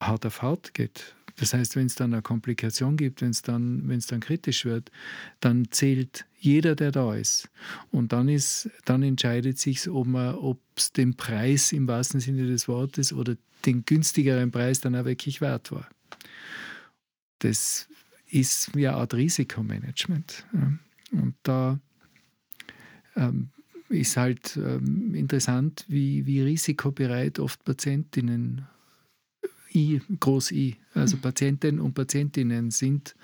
hart 0.00 0.26
auf 0.26 0.42
hart 0.42 0.74
geht. 0.74 1.16
Das 1.38 1.54
heißt, 1.54 1.76
wenn 1.76 1.86
es 1.86 1.94
dann 1.94 2.12
eine 2.12 2.22
Komplikation 2.22 2.96
gibt, 2.96 3.22
wenn 3.22 3.30
es 3.30 3.42
dann, 3.42 3.88
dann 4.08 4.20
kritisch 4.20 4.64
wird, 4.64 4.90
dann 5.40 5.70
zählt 5.70 6.26
jeder, 6.38 6.74
der 6.74 6.90
da 6.90 7.14
ist. 7.14 7.48
Und 7.90 8.12
dann, 8.12 8.28
ist, 8.28 8.70
dann 8.84 9.02
entscheidet 9.02 9.58
sich, 9.58 9.88
ob 9.88 10.58
es 10.76 10.92
den 10.92 11.14
Preis 11.14 11.72
im 11.72 11.86
wahrsten 11.86 12.20
Sinne 12.20 12.46
des 12.46 12.68
Wortes 12.68 13.12
oder 13.12 13.36
den 13.66 13.84
günstigeren 13.84 14.50
Preis 14.50 14.80
dann 14.80 14.96
auch 14.96 15.04
wirklich 15.04 15.40
wert 15.40 15.70
war. 15.72 15.88
Das 17.40 17.88
ist 18.30 18.74
ja 18.74 18.96
Art 18.96 19.14
Risikomanagement. 19.14 20.44
Und 21.12 21.34
da 21.42 21.78
ähm, 23.16 23.50
ist 23.88 24.16
halt 24.16 24.56
ähm, 24.56 25.14
interessant, 25.14 25.84
wie, 25.88 26.26
wie 26.26 26.42
risikobereit 26.42 27.38
oft 27.38 27.64
Patientinnen 27.64 28.66
I, 29.78 30.02
groß 30.20 30.52
I, 30.52 30.76
also 30.94 31.16
mhm. 31.16 31.20
Patienten 31.22 31.80
und 31.80 31.94
Patientinnen 31.94 32.70
sind, 32.70 33.14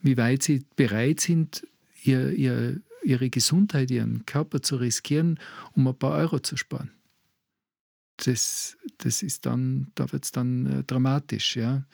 wie 0.00 0.16
weit 0.16 0.42
sie 0.42 0.64
bereit 0.76 1.20
sind, 1.20 1.66
ihr, 2.02 2.30
ihr, 2.32 2.80
ihre 3.02 3.30
Gesundheit, 3.30 3.90
ihren 3.90 4.26
Körper 4.26 4.62
zu 4.62 4.76
riskieren, 4.76 5.38
um 5.72 5.86
ein 5.86 5.98
paar 5.98 6.12
Euro 6.12 6.40
zu 6.40 6.56
sparen. 6.56 6.90
Das, 8.18 8.76
das 8.98 9.22
ist 9.22 9.46
dann, 9.46 9.90
da 9.94 10.10
wird 10.12 10.24
es 10.24 10.32
dann 10.32 10.66
äh, 10.66 10.84
dramatisch, 10.84 11.56
ja. 11.56 11.84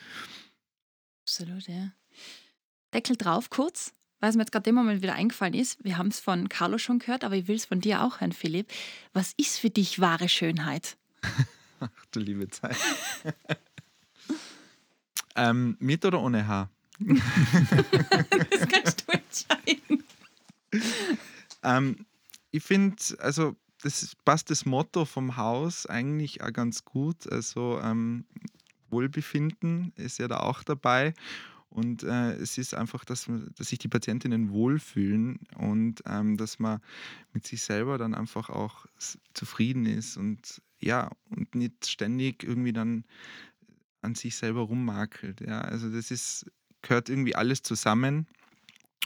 Absolut, 1.23 1.69
ja. 1.69 1.93
Deckel 2.93 3.17
drauf 3.17 3.51
kurz 3.51 3.93
was 4.21 4.35
mir 4.35 4.43
jetzt 4.43 4.53
gerade 4.53 4.71
im 4.71 4.77
Moment 4.77 5.03
wieder 5.03 5.15
eingefallen 5.15 5.55
ist, 5.55 5.83
wir 5.85 5.97
haben 5.97 6.09
es 6.09 6.19
von 6.21 6.49
Carlo 6.49 6.79
schon 6.79 6.99
gehört, 6.99 7.25
aber 7.25 7.37
ich 7.37 7.47
will 7.47 7.57
es 7.57 7.67
von 7.67 7.81
dir 7.81 8.03
auch 8.03 8.21
hören, 8.21 8.33
Philipp. 8.33 8.69
Was 9.13 9.33
ist 9.37 9.59
für 9.59 9.71
dich 9.71 10.01
wahre 10.01 10.29
Schönheit? 10.29 10.97
Ach 11.81 11.89
du 12.11 12.21
liebe 12.21 12.49
Zeit. 12.49 12.77
ähm, 15.39 15.77
mit 15.81 16.05
oder 16.05 16.21
ohne 16.21 16.47
Haar? 16.47 16.71
das 16.99 18.69
kannst 18.69 19.05
du 19.07 19.13
entscheiden. 19.13 20.05
ähm, 21.63 22.07
ich 22.51 22.63
finde, 22.63 22.97
also 23.21 23.57
das 23.83 24.17
passt 24.25 24.51
das 24.51 24.67
Motto 24.67 25.05
vom 25.05 25.37
Haus 25.37 25.87
eigentlich 25.87 26.43
auch 26.43 26.53
ganz 26.53 26.85
gut. 26.85 27.31
Also 27.31 27.81
ähm, 27.83 28.25
Wohlbefinden 28.91 29.93
ist 29.97 30.19
ja 30.19 30.29
da 30.29 30.39
auch 30.39 30.63
dabei. 30.65 31.15
Und 31.71 32.03
äh, 32.03 32.33
es 32.33 32.57
ist 32.57 32.75
einfach, 32.75 33.05
dass, 33.05 33.31
dass 33.57 33.69
sich 33.69 33.79
die 33.79 33.89
Patientinnen 33.89 34.51
wohlfühlen 34.51 35.41
und 35.57 36.03
ähm, 36.07 36.37
dass 36.37 36.59
man 36.59 36.81
mit 37.33 37.47
sich 37.47 37.63
selber 37.63 37.99
dann 37.99 38.15
einfach 38.15 38.49
auch 38.49 38.87
zufrieden 39.35 39.85
ist 39.85 40.17
und 40.17 40.63
ja, 40.81 41.11
und 41.29 41.55
nicht 41.55 41.89
ständig 41.89 42.43
irgendwie 42.43 42.73
dann 42.73 43.05
an 44.09 44.15
sich 44.15 44.37
selber 44.37 44.63
rummakelt. 44.63 45.41
Ja, 45.41 45.61
also 45.61 45.91
das 45.91 46.11
ist, 46.11 46.51
gehört 46.83 47.09
irgendwie 47.09 47.35
alles 47.35 47.63
zusammen. 47.63 48.27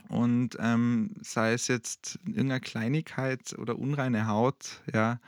Und 0.08 0.56
ähm, 0.58 1.14
sei 1.20 1.52
es 1.52 1.68
jetzt 1.68 2.18
irgendeine 2.24 2.60
Kleinigkeit 2.60 3.56
oder 3.58 3.78
unreine 3.78 4.26
Haut, 4.26 4.82
ja, 4.92 5.20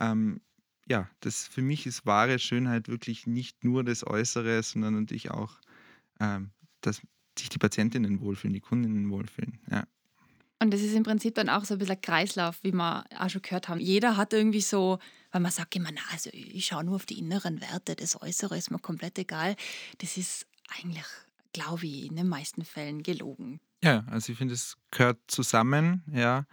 ähm, 0.00 0.40
ja, 0.88 1.08
das 1.20 1.46
für 1.46 1.62
mich 1.62 1.86
ist 1.86 2.06
wahre 2.06 2.38
Schönheit 2.38 2.88
wirklich 2.88 3.26
nicht 3.26 3.64
nur 3.64 3.84
das 3.84 4.06
Äußere, 4.06 4.62
sondern 4.62 4.94
natürlich 4.94 5.30
auch, 5.30 5.60
ähm, 6.20 6.50
dass 6.80 7.00
sich 7.38 7.48
die 7.48 7.58
Patientinnen 7.58 8.20
wohlfühlen, 8.20 8.54
die 8.54 8.60
Kundinnen 8.60 9.10
wohlfühlen. 9.10 9.60
Ja. 9.70 9.86
Und 10.62 10.72
das 10.72 10.80
ist 10.80 10.94
im 10.94 11.02
Prinzip 11.02 11.34
dann 11.34 11.48
auch 11.48 11.64
so 11.64 11.74
ein 11.74 11.78
bisschen 11.78 11.96
ein 11.96 12.00
Kreislauf, 12.00 12.62
wie 12.62 12.72
wir 12.72 13.04
auch 13.18 13.28
schon 13.28 13.42
gehört 13.42 13.68
haben. 13.68 13.80
Jeder 13.80 14.16
hat 14.16 14.32
irgendwie 14.32 14.60
so, 14.60 15.00
weil 15.32 15.40
man 15.40 15.50
sagt 15.50 15.74
immer, 15.74 15.90
na, 15.92 16.00
also 16.12 16.30
ich 16.32 16.66
schaue 16.66 16.84
nur 16.84 16.94
auf 16.94 17.04
die 17.04 17.18
inneren 17.18 17.60
Werte, 17.60 17.96
das 17.96 18.22
Äußere 18.22 18.56
ist 18.56 18.70
mir 18.70 18.78
komplett 18.78 19.18
egal. 19.18 19.56
Das 19.98 20.16
ist 20.16 20.46
eigentlich, 20.80 21.04
glaube 21.52 21.84
ich, 21.86 22.06
in 22.06 22.14
den 22.14 22.28
meisten 22.28 22.64
Fällen 22.64 23.02
gelogen. 23.02 23.58
Ja, 23.82 24.04
also 24.08 24.30
ich 24.30 24.38
finde, 24.38 24.54
es 24.54 24.76
gehört 24.92 25.18
zusammen, 25.26 26.04
ja. 26.12 26.46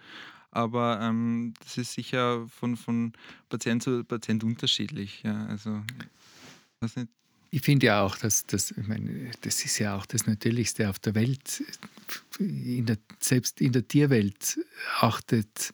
Aber 0.50 1.00
ähm, 1.00 1.54
das 1.63 1.78
ist 1.78 1.94
sicher 1.94 2.48
von, 2.48 2.78
von 2.78 3.13
Patient 3.50 3.84
zu 3.84 4.04
Patient 4.04 4.44
unterschiedlich. 4.44 5.22
Ja. 5.22 5.46
Also, 5.46 5.84
weiß 6.80 6.96
nicht. 6.96 7.10
Ich 7.51 7.62
finde 7.62 7.88
ja 7.88 8.03
auch, 8.03 8.15
dass 8.18 8.46
das, 8.46 8.72
ich 8.72 8.88
meine, 8.88 9.32
das 9.41 9.65
ist 9.65 9.79
ja 9.79 9.96
auch 9.96 10.06
das 10.06 10.27
Natürlichste 10.27 10.89
auf 10.89 11.00
der 11.00 11.15
Welt. 11.15 11.63
In 12.38 12.86
der, 12.86 12.98
selbst 13.20 13.60
in 13.60 13.72
der 13.72 13.88
Tierwelt 13.88 14.60
achtet 15.00 15.74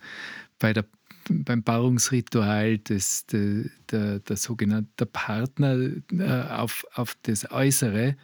bei 0.58 0.74
der, 0.74 0.86
beim 1.30 1.64
Paarungsritual 1.64 2.78
des, 2.78 3.26
der, 3.26 3.66
der, 3.92 4.20
der 4.20 4.38
sogenannte 4.38 5.06
Partner 5.06 5.92
äh, 6.12 6.52
auf, 6.52 6.86
auf 6.94 7.18
das 7.24 7.52
Äußere. 7.52 8.16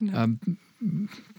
Ja. 0.00 0.24
Ähm, 0.24 0.40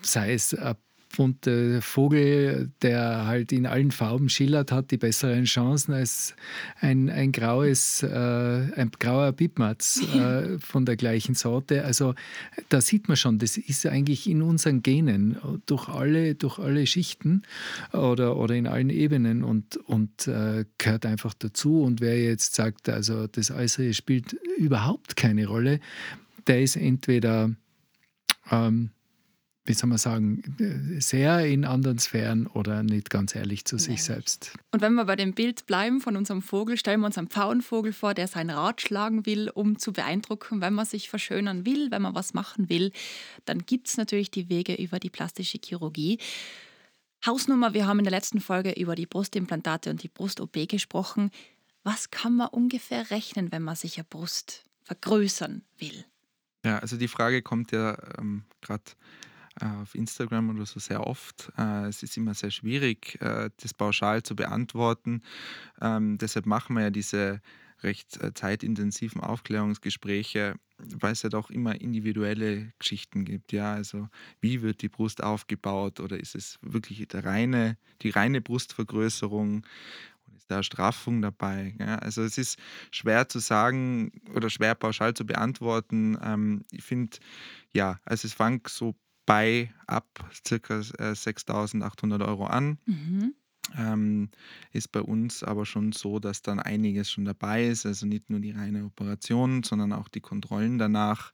sei 0.01 0.33
es 0.33 0.53
ein 0.53 0.75
bunte 1.11 1.81
Vogel, 1.81 2.71
der 2.81 3.25
halt 3.25 3.51
in 3.51 3.65
allen 3.65 3.91
Farben 3.91 4.29
schillert, 4.29 4.71
hat 4.71 4.91
die 4.91 4.97
besseren 4.97 5.45
Chancen 5.45 5.93
als 5.93 6.35
ein, 6.79 7.09
ein 7.09 7.31
graues, 7.31 8.03
äh, 8.03 8.09
ein 8.09 8.91
grauer 8.99 9.31
Bibmatz 9.31 10.01
äh, 10.15 10.59
von 10.59 10.85
der 10.85 10.95
gleichen 10.95 11.35
Sorte. 11.35 11.83
Also 11.83 12.15
da 12.69 12.81
sieht 12.81 13.07
man 13.07 13.17
schon, 13.17 13.39
das 13.39 13.57
ist 13.57 13.85
eigentlich 13.85 14.29
in 14.29 14.41
unseren 14.41 14.81
Genen 14.81 15.37
durch 15.65 15.87
alle, 15.89 16.35
durch 16.35 16.59
alle 16.59 16.85
Schichten 16.87 17.43
oder, 17.93 18.37
oder 18.37 18.55
in 18.55 18.67
allen 18.67 18.89
Ebenen 18.89 19.43
und, 19.43 19.77
und 19.77 20.27
äh, 20.27 20.65
gehört 20.77 21.05
einfach 21.05 21.33
dazu. 21.33 21.81
Und 21.81 22.01
wer 22.01 22.21
jetzt 22.21 22.55
sagt, 22.55 22.89
also 22.89 23.27
das 23.27 23.51
Äußere 23.51 23.93
spielt 23.93 24.33
überhaupt 24.57 25.15
keine 25.15 25.47
Rolle, 25.47 25.79
der 26.47 26.61
ist 26.61 26.75
entweder 26.75 27.51
ähm, 28.49 28.91
wie 29.63 29.73
soll 29.73 29.89
man 29.89 29.99
sagen, 29.99 30.97
sehr 30.99 31.45
in 31.45 31.65
anderen 31.65 31.99
Sphären 31.99 32.47
oder 32.47 32.81
nicht 32.81 33.11
ganz 33.11 33.35
ehrlich 33.35 33.65
zu 33.65 33.77
sich 33.77 34.03
selbst. 34.03 34.53
Und 34.71 34.81
wenn 34.81 34.93
wir 34.95 35.05
bei 35.05 35.15
dem 35.15 35.33
Bild 35.33 35.67
bleiben 35.67 36.01
von 36.01 36.17
unserem 36.17 36.41
Vogel, 36.41 36.77
stellen 36.77 37.01
wir 37.01 37.05
uns 37.05 37.17
einen 37.17 37.27
Pfauenvogel 37.27 37.93
vor, 37.93 38.15
der 38.15 38.27
sein 38.27 38.49
Rad 38.49 38.81
schlagen 38.81 39.25
will, 39.27 39.49
um 39.49 39.77
zu 39.77 39.93
beeindrucken. 39.93 40.61
Wenn 40.61 40.73
man 40.73 40.85
sich 40.85 41.09
verschönern 41.09 41.65
will, 41.65 41.91
wenn 41.91 42.01
man 42.01 42.15
was 42.15 42.33
machen 42.33 42.69
will, 42.69 42.91
dann 43.45 43.59
gibt 43.59 43.87
es 43.87 43.97
natürlich 43.97 44.31
die 44.31 44.49
Wege 44.49 44.73
über 44.73 44.99
die 44.99 45.11
plastische 45.11 45.59
Chirurgie. 45.63 46.17
Hausnummer, 47.23 47.75
wir 47.75 47.85
haben 47.85 47.99
in 47.99 48.05
der 48.05 48.11
letzten 48.11 48.41
Folge 48.41 48.71
über 48.71 48.95
die 48.95 49.05
Brustimplantate 49.05 49.91
und 49.91 50.01
die 50.01 50.09
Brust-OP 50.09 50.67
gesprochen. 50.67 51.29
Was 51.83 52.09
kann 52.09 52.35
man 52.35 52.47
ungefähr 52.47 53.11
rechnen, 53.11 53.51
wenn 53.51 53.61
man 53.61 53.75
sich 53.75 53.97
eine 53.97 54.05
Brust 54.05 54.63
vergrößern 54.85 55.61
will? 55.77 56.05
Ja, 56.65 56.79
also 56.79 56.97
die 56.97 57.07
Frage 57.07 57.43
kommt 57.43 57.71
ja 57.71 57.97
ähm, 58.17 58.43
gerade 58.61 58.83
äh, 58.83 59.30
auf 59.61 59.95
Instagram 59.95 60.49
oder 60.49 60.65
so 60.65 60.79
sehr 60.79 61.05
oft. 61.05 61.51
Äh, 61.57 61.87
es 61.87 62.03
ist 62.03 62.17
immer 62.17 62.33
sehr 62.33 62.51
schwierig, 62.51 63.21
äh, 63.21 63.49
das 63.57 63.73
pauschal 63.73 64.23
zu 64.23 64.35
beantworten. 64.35 65.21
Ähm, 65.81 66.17
deshalb 66.17 66.45
machen 66.45 66.75
wir 66.75 66.83
ja 66.83 66.89
diese 66.89 67.41
recht 67.83 68.19
zeitintensiven 68.35 69.21
Aufklärungsgespräche, 69.21 70.55
weil 70.77 71.13
es 71.13 71.23
ja 71.23 71.29
doch 71.29 71.49
immer 71.49 71.79
individuelle 71.81 72.73
Geschichten 72.79 73.25
gibt. 73.25 73.51
Ja, 73.51 73.73
also 73.73 74.07
wie 74.39 74.61
wird 74.61 74.81
die 74.81 74.89
Brust 74.89 75.23
aufgebaut 75.23 75.99
oder 75.99 76.19
ist 76.19 76.35
es 76.35 76.59
wirklich 76.61 77.07
der 77.07 77.25
reine, 77.25 77.77
die 78.01 78.09
reine 78.09 78.41
Brustvergrößerung? 78.41 79.65
Ist 80.35 80.49
da 80.49 80.63
Straffung 80.63 81.21
dabei? 81.21 81.75
Ja, 81.79 81.95
also 81.95 82.23
es 82.23 82.37
ist 82.37 82.57
schwer 82.91 83.27
zu 83.27 83.39
sagen 83.39 84.11
oder 84.33 84.49
schwer 84.49 84.75
pauschal 84.75 85.13
zu 85.13 85.25
beantworten. 85.25 86.17
Ähm, 86.23 86.65
ich 86.71 86.83
finde, 86.83 87.17
ja, 87.73 87.99
also 88.05 88.27
es 88.27 88.33
fängt 88.33 88.67
so 88.67 88.95
bei 89.25 89.73
ab 89.87 90.07
ca. 90.43 90.79
6.800 90.79 92.25
Euro 92.25 92.45
an. 92.45 92.77
Mhm. 92.85 93.33
Ähm, 93.77 94.29
ist 94.71 94.91
bei 94.91 95.01
uns 95.01 95.43
aber 95.43 95.65
schon 95.65 95.91
so, 95.91 96.19
dass 96.19 96.41
dann 96.41 96.59
einiges 96.59 97.11
schon 97.11 97.25
dabei 97.25 97.65
ist. 97.67 97.85
Also 97.85 98.05
nicht 98.05 98.29
nur 98.29 98.39
die 98.39 98.51
reine 98.51 98.85
Operation, 98.85 99.63
sondern 99.63 99.93
auch 99.93 100.07
die 100.07 100.19
Kontrollen 100.19 100.77
danach. 100.77 101.33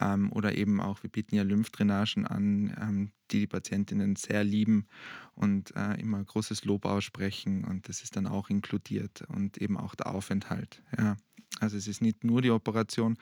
Ähm, 0.00 0.30
oder 0.32 0.56
eben 0.56 0.80
auch, 0.80 1.02
wir 1.02 1.10
bieten 1.10 1.34
ja 1.34 1.42
Lymphdrainagen 1.42 2.26
an, 2.26 2.76
ähm, 2.80 3.12
die 3.30 3.40
die 3.40 3.46
Patientinnen 3.46 4.16
sehr 4.16 4.44
lieben 4.44 4.86
und 5.34 5.74
äh, 5.74 5.98
immer 6.00 6.22
großes 6.22 6.64
Lob 6.64 6.84
aussprechen. 6.84 7.64
Und 7.64 7.88
das 7.88 8.02
ist 8.02 8.16
dann 8.16 8.26
auch 8.26 8.50
inkludiert 8.50 9.22
und 9.28 9.58
eben 9.58 9.76
auch 9.76 9.94
der 9.94 10.14
Aufenthalt. 10.14 10.82
Ja. 10.98 11.16
Also 11.60 11.76
es 11.76 11.88
ist 11.88 12.02
nicht 12.02 12.24
nur 12.24 12.42
die 12.42 12.50
Operation. 12.50 13.16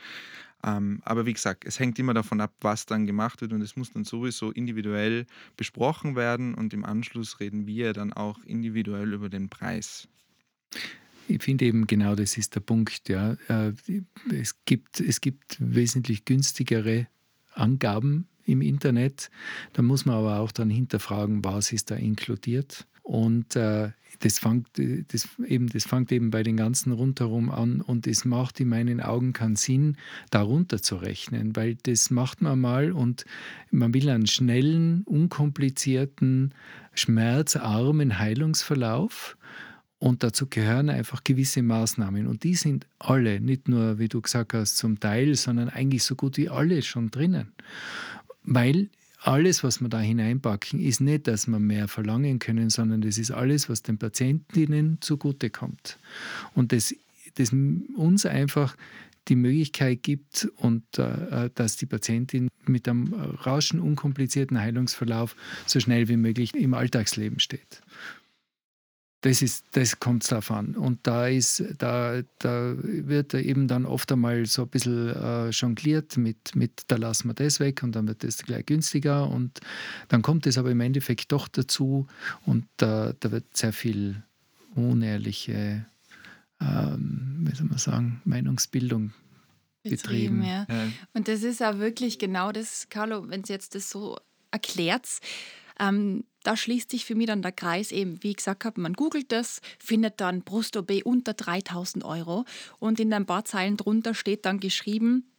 Ähm, 0.65 1.01
aber 1.05 1.27
wie 1.27 1.33
gesagt, 1.33 1.65
es 1.67 1.79
hängt 1.79 1.99
immer 1.99 2.15
davon 2.15 2.41
ab, 2.41 2.55
was 2.61 2.87
dann 2.87 3.07
gemacht 3.07 3.41
wird 3.41 3.53
und 3.53 3.61
es 3.61 3.77
muss 3.77 3.93
dann 3.93 4.05
sowieso 4.05 4.51
individuell 4.51 5.27
besprochen 5.57 6.17
werden 6.17 6.55
und 6.55 6.73
im 6.73 6.85
Anschluss 6.85 7.39
reden 7.39 7.67
wir 7.67 7.93
dann 7.93 8.13
auch 8.13 8.43
individuell 8.45 9.13
über 9.13 9.29
den 9.29 9.49
Preis. 9.49 10.09
Ich 11.29 11.43
finde 11.43 11.65
eben 11.67 11.87
genau 11.87 12.15
das 12.15 12.37
ist 12.37 12.55
der 12.55 12.61
Punkt. 12.61 13.09
Ja. 13.09 13.37
Äh, 13.49 13.73
es, 14.33 14.65
gibt, 14.65 15.01
es 15.01 15.21
gibt 15.21 15.57
wesentlich 15.59 16.25
günstigere 16.25 17.07
Angaben 17.53 18.27
im 18.45 18.61
Internet. 18.61 19.31
Da 19.73 19.83
muss 19.83 20.05
man 20.05 20.17
aber 20.17 20.41
auch 20.41 20.53
dann 20.53 20.71
hinterfragen, 20.71 21.45
was 21.45 21.73
ist 21.73 21.91
da 21.91 21.97
inkludiert. 21.97 22.87
Und 23.05 23.55
äh, 23.55 23.91
das 24.21 24.39
fängt, 24.39 24.69
das, 24.79 25.29
eben, 25.47 25.69
das 25.69 25.85
fängt 25.85 26.11
eben 26.11 26.31
bei 26.31 26.43
den 26.43 26.57
ganzen 26.57 26.91
rundherum 26.91 27.51
an 27.51 27.83
und 27.83 28.07
es 28.07 28.25
macht 28.25 28.59
in 28.61 28.71
meinen 28.71 29.03
Augen 29.03 29.35
keinen 29.35 29.57
Sinn, 29.57 29.99
darunter 30.31 30.81
zu 30.81 30.97
rechnen, 30.97 31.55
weil 31.55 31.77
das 31.83 32.11
macht 32.11 32.41
man 32.41 32.59
mal 32.61 32.93
und 32.93 33.27
man 33.71 33.93
will 33.93 34.09
einen 34.09 34.27
schnellen, 34.27 35.03
unkomplizierten, 35.03 36.55
schmerzarmen 36.95 38.19
Heilungsverlauf. 38.19 39.37
Und 39.99 40.23
dazu 40.23 40.47
gehören 40.49 40.89
einfach 40.89 41.25
gewisse 41.25 41.63
Maßnahmen. 41.63 42.27
Und 42.27 42.43
die 42.43 42.55
sind 42.55 42.87
alle, 42.99 43.41
nicht 43.41 43.69
nur, 43.69 43.99
wie 43.99 44.09
du 44.09 44.21
gesagt 44.21 44.55
hast, 44.55 44.77
zum 44.77 44.99
Teil, 44.99 45.35
sondern 45.35 45.69
eigentlich 45.69 46.03
so 46.03 46.15
gut 46.15 46.37
wie 46.39 46.49
alle 46.49 46.83
schon 46.83 47.11
drinnen. 47.11 47.53
Weil 48.43 48.89
alles, 49.27 49.65
was 49.65 49.81
wir 49.81 49.89
da 49.89 50.01
hineinpacken, 50.01 50.81
ist 50.81 51.01
nicht, 51.01 51.27
dass 51.27 51.47
wir 51.47 51.59
mehr 51.59 51.89
verlangen 51.89 52.39
können, 52.39 52.69
sondern 52.69 53.01
das 53.01 53.17
ist 53.19 53.31
alles, 53.31 53.69
was 53.69 53.83
den 53.83 53.99
Patientinnen 53.99 54.99
zugutekommt. 55.01 55.99
Und 56.55 56.73
das, 56.73 56.95
das 57.37 57.51
uns 57.97 58.27
einfach 58.27 58.77
die 59.29 59.37
Möglichkeit 59.37 60.03
gibt 60.03 60.49
und 60.57 60.99
äh, 60.99 61.49
dass 61.55 61.77
die 61.77 61.87
Patientin 61.87 62.49
mit 62.67 62.87
einem 62.87 63.15
raschen, 63.15 63.81
unkomplizierten 63.81 64.61
Heilungsverlauf 64.61 65.35
so 65.67 65.81
schnell 65.81 66.09
wie 66.09 66.19
möglich 66.19 66.55
im 66.55 66.75
Alltagsleben 66.75 67.41
steht. 67.41 67.81
Das, 69.25 69.41
ist, 69.41 69.65
das 69.73 70.01
kommt 70.01 70.31
darauf 70.31 70.51
an. 70.51 70.77
Und 70.77 71.07
da, 71.07 71.29
ist, 71.29 71.65
da, 71.79 72.21
da 72.41 72.75
wird 72.77 73.33
eben 73.33 73.69
dann 73.69 73.87
oft 73.87 74.13
einmal 74.13 74.45
so 74.45 74.65
ein 74.65 74.69
bisschen 74.69 75.17
äh, 75.17 75.49
jongliert 75.49 76.19
mit, 76.19 76.55
mit, 76.55 76.83
da 76.89 76.97
lassen 76.97 77.31
wir 77.31 77.35
das 77.35 77.59
weg 77.59 77.83
und 77.83 77.93
dann 77.93 78.07
wird 78.07 78.23
das 78.23 78.43
gleich 78.43 78.67
günstiger. 78.67 79.31
Und 79.31 79.61
dann 80.09 80.21
kommt 80.21 80.47
es 80.47 80.59
aber 80.59 80.71
im 80.71 80.81
Endeffekt 80.83 81.33
doch 81.33 81.49
dazu 81.49 82.07
und 82.45 82.67
da, 82.77 83.15
da 83.19 83.33
wird 83.33 83.57
sehr 83.57 83.73
viel 83.73 84.23
unehrliche, 84.75 85.87
ähm, 86.61 87.47
wie 87.49 87.57
soll 87.57 87.69
man 87.69 87.79
sagen, 87.79 88.21
Meinungsbildung 88.27 89.15
betrieben. 89.83 90.41
betrieben 90.41 90.43
ja. 90.43 90.67
Ja. 90.69 90.89
Und 91.15 91.29
das 91.29 91.45
ist 91.45 91.63
auch 91.63 91.79
wirklich 91.79 92.19
genau 92.19 92.53
das, 92.53 92.91
Carlo, 92.91 93.27
wenn 93.31 93.43
Sie 93.43 93.55
jetzt 93.55 93.75
das 93.75 93.89
so 93.89 94.19
erklärt. 94.51 95.09
Ähm, 95.81 96.25
da 96.45 96.57
schließt 96.57 96.91
sich 96.91 97.05
für 97.05 97.15
mich 97.15 97.27
dann 97.27 97.43
der 97.43 97.53
Kreis 97.53 97.91
eben, 97.91 98.23
wie 98.23 98.31
ich 98.31 98.37
gesagt 98.37 98.65
habe, 98.65 98.81
man 98.81 98.93
googelt 98.93 99.33
das, 99.33 99.61
findet 99.79 100.21
dann 100.21 100.43
Brust-OB 100.43 101.03
unter 101.05 101.35
3000 101.35 102.05
Euro. 102.05 102.45
Und 102.79 103.01
in 103.01 103.13
ein 103.13 103.27
paar 103.27 103.45
Zeilen 103.45 103.77
drunter 103.77 104.15
steht 104.15 104.45
dann 104.47 104.61
geschrieben, 104.61 105.31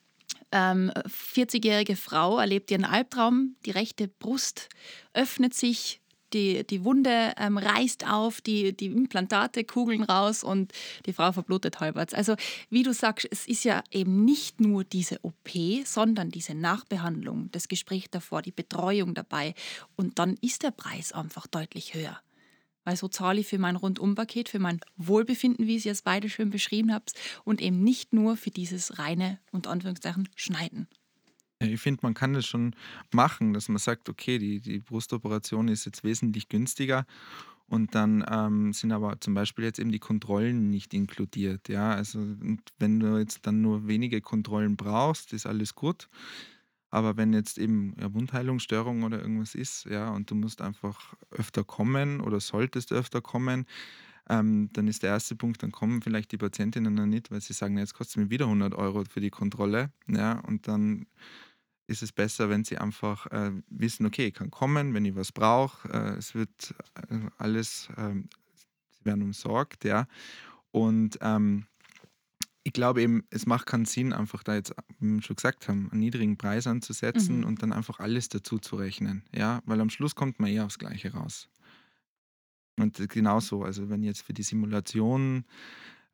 ähm, 0.51 0.91
40-jährige 0.95 1.95
Frau 1.95 2.39
erlebt 2.39 2.71
ihren 2.71 2.85
Albtraum, 2.85 3.55
die 3.65 3.71
rechte 3.71 4.07
Brust 4.07 4.69
öffnet 5.13 5.53
sich, 5.53 6.01
die, 6.35 6.67
die 6.67 6.83
Wunde 6.83 7.33
ähm, 7.37 7.57
reißt 7.57 8.05
auf, 8.07 8.41
die, 8.41 8.75
die 8.75 8.87
Implantate 8.87 9.63
kugeln 9.63 10.03
raus 10.03 10.43
und 10.43 10.73
die 11.05 11.13
Frau 11.13 11.31
verblutet 11.31 11.79
halbwegs. 11.79 12.13
Also 12.13 12.35
wie 12.69 12.83
du 12.83 12.93
sagst, 12.93 13.27
es 13.31 13.47
ist 13.47 13.63
ja 13.63 13.83
eben 13.89 14.25
nicht 14.25 14.59
nur 14.59 14.83
diese 14.83 15.23
OP, 15.23 15.49
sondern 15.85 16.29
diese 16.29 16.53
Nachbehandlung, 16.53 17.49
das 17.51 17.67
Gespräch 17.67 18.09
davor, 18.11 18.41
die 18.41 18.51
Betreuung 18.51 19.13
dabei 19.15 19.55
und 19.95 20.19
dann 20.19 20.35
ist 20.41 20.63
der 20.63 20.71
Preis 20.71 21.13
einfach 21.13 21.47
deutlich 21.47 21.93
höher. 21.93 22.19
Weil 22.83 22.97
so 22.97 23.07
zahle 23.07 23.39
ich 23.39 23.47
für 23.47 23.57
mein 23.57 23.77
Rundumpaket, 23.77 24.49
für 24.49 24.59
mein 24.59 24.79
Wohlbefinden, 24.95 25.65
wie 25.65 25.79
Sie 25.79 25.89
es 25.89 26.03
beide 26.03 26.29
schön 26.29 26.51
beschrieben 26.51 26.93
habt, 26.93 27.13
und 27.43 27.59
eben 27.59 27.83
nicht 27.83 28.13
nur 28.13 28.37
für 28.37 28.51
dieses 28.51 28.99
reine, 28.99 29.39
unter 29.51 29.71
Anführungszeichen, 29.71 30.29
Schneiden. 30.35 30.87
Ich 31.59 31.79
finde, 31.79 32.01
man 32.03 32.13
kann 32.13 32.33
das 32.33 32.45
schon 32.45 32.75
machen, 33.13 33.53
dass 33.53 33.69
man 33.69 33.77
sagt, 33.77 34.09
okay, 34.09 34.37
die, 34.39 34.59
die 34.59 34.79
Brustoperation 34.79 35.67
ist 35.69 35.85
jetzt 35.85 36.03
wesentlich 36.03 36.49
günstiger 36.49 37.05
und 37.67 37.95
dann 37.95 38.23
ähm, 38.29 38.73
sind 38.73 38.91
aber 38.91 39.19
zum 39.21 39.33
Beispiel 39.33 39.65
jetzt 39.65 39.79
eben 39.79 39.91
die 39.91 39.99
Kontrollen 39.99 40.69
nicht 40.69 40.93
inkludiert. 40.93 41.69
Ja, 41.69 41.93
also 41.93 42.19
wenn 42.77 42.99
du 42.99 43.17
jetzt 43.17 43.45
dann 43.47 43.61
nur 43.61 43.87
wenige 43.87 44.21
Kontrollen 44.21 44.75
brauchst, 44.75 45.33
ist 45.33 45.45
alles 45.45 45.75
gut. 45.75 46.09
Aber 46.91 47.17
wenn 47.17 47.33
jetzt 47.33 47.57
eben 47.57 47.95
ja, 47.99 48.13
Wundheilungsstörung 48.13 49.03
oder 49.03 49.19
irgendwas 49.21 49.55
ist, 49.55 49.85
ja, 49.85 50.09
und 50.09 50.29
du 50.29 50.35
musst 50.35 50.61
einfach 50.61 51.15
öfter 51.31 51.63
kommen 51.63 52.21
oder 52.21 52.39
solltest 52.39 52.91
öfter 52.91 53.21
kommen, 53.21 53.65
ähm, 54.29 54.69
dann 54.73 54.87
ist 54.87 55.03
der 55.03 55.11
erste 55.11 55.35
Punkt, 55.35 55.61
dann 55.61 55.71
kommen 55.71 56.01
vielleicht 56.01 56.31
die 56.31 56.37
Patientinnen 56.37 56.93
noch 56.93 57.05
nicht, 57.05 57.31
weil 57.31 57.41
sie 57.41 57.53
sagen, 57.53 57.77
jetzt 57.77 57.93
kostet 57.93 58.17
es 58.17 58.23
mir 58.23 58.29
wieder 58.29 58.45
100 58.45 58.73
Euro 58.75 59.03
für 59.09 59.21
die 59.21 59.29
Kontrolle. 59.29 59.91
Ja, 60.07 60.39
und 60.39 60.67
dann 60.67 61.05
ist 61.87 62.01
es 62.01 62.11
besser, 62.11 62.49
wenn 62.49 62.63
sie 62.63 62.77
einfach 62.77 63.27
äh, 63.27 63.51
wissen, 63.69 64.05
okay, 64.05 64.27
ich 64.27 64.33
kann 64.33 64.49
kommen, 64.49 64.93
wenn 64.93 65.05
ich 65.05 65.15
was 65.15 65.31
brauche. 65.31 65.87
Äh, 65.89 66.17
es 66.17 66.33
wird 66.33 66.73
äh, 67.09 67.19
alles, 67.37 67.89
ähm, 67.97 68.29
sie 68.89 69.05
werden 69.05 69.21
umsorgt, 69.21 69.83
ja. 69.85 70.07
Und 70.71 71.19
ähm, 71.21 71.67
ich 72.63 72.73
glaube 72.73 73.03
eben, 73.03 73.23
es 73.29 73.45
macht 73.45 73.67
keinen 73.67 73.85
Sinn, 73.85 74.11
einfach 74.11 74.43
da 74.43 74.55
jetzt, 74.55 74.73
wie 74.99 75.13
wir 75.13 75.21
schon 75.21 75.35
gesagt 75.35 75.67
haben, 75.67 75.89
einen 75.91 75.99
niedrigen 75.99 76.35
Preis 76.35 76.65
anzusetzen 76.65 77.39
mhm. 77.39 77.45
und 77.45 77.61
dann 77.61 77.71
einfach 77.71 77.99
alles 77.99 78.27
dazu 78.27 78.57
zu 78.57 78.75
rechnen. 78.75 79.23
Ja, 79.31 79.61
weil 79.65 79.79
am 79.79 79.91
Schluss 79.91 80.15
kommt 80.15 80.39
man 80.39 80.49
eher 80.49 80.65
aufs 80.65 80.79
Gleiche 80.79 81.13
raus. 81.13 81.47
Und 82.77 83.07
genauso, 83.09 83.63
also 83.63 83.89
wenn 83.89 84.03
jetzt 84.03 84.21
für 84.21 84.33
die 84.33 84.43
Simulation 84.43 85.45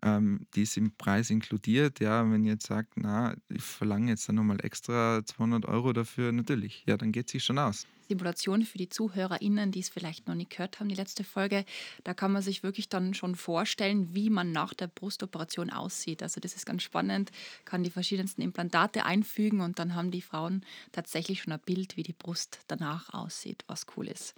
ähm, 0.04 0.48
die 0.56 0.64
ist 0.64 0.78
im 0.78 0.92
Preis 0.92 1.30
inkludiert. 1.30 2.00
Ja, 2.00 2.30
wenn 2.30 2.44
jetzt 2.44 2.68
sagt, 2.68 2.94
na, 2.96 3.36
ich 3.50 3.62
verlange 3.62 4.10
jetzt 4.10 4.28
dann 4.28 4.36
nochmal 4.36 4.64
extra 4.64 5.22
200 5.24 5.66
Euro 5.66 5.94
dafür, 5.94 6.32
natürlich, 6.32 6.84
ja, 6.88 6.98
dann 6.98 7.12
geht 7.12 7.30
sich 7.30 7.44
schon 7.44 7.60
aus. 7.60 7.88
Simulation 8.08 8.64
für 8.64 8.78
die 8.78 8.90
ZuhörerInnen, 8.90 9.72
die 9.72 9.80
es 9.80 9.88
vielleicht 9.88 10.28
noch 10.28 10.36
nicht 10.36 10.50
gehört 10.50 10.80
haben, 10.80 10.90
die 10.90 10.96
letzte 10.96 11.24
Folge, 11.24 11.64
da 12.04 12.14
kann 12.14 12.34
man 12.34 12.42
sich 12.42 12.62
wirklich 12.62 12.90
dann 12.90 13.14
schon 13.14 13.36
vorstellen, 13.36 14.14
wie 14.14 14.30
man 14.30 14.52
nach 14.52 14.74
der 14.74 14.88
Brustoperation 14.88 15.70
aussieht. 15.70 16.22
Also 16.22 16.42
das 16.42 16.56
ist 16.56 16.66
ganz 16.66 16.84
spannend, 16.84 17.32
kann 17.64 17.84
die 17.84 17.90
verschiedensten 17.90 18.42
Implantate 18.42 19.06
einfügen 19.06 19.62
und 19.62 19.80
dann 19.80 19.96
haben 19.96 20.12
die 20.12 20.22
Frauen 20.22 20.66
tatsächlich 20.92 21.44
schon 21.44 21.54
ein 21.54 21.62
Bild, 21.62 21.96
wie 21.96 22.04
die 22.04 22.12
Brust 22.12 22.60
danach 22.68 23.14
aussieht, 23.14 23.64
was 23.68 23.86
cool 23.96 24.08
ist. 24.08 24.36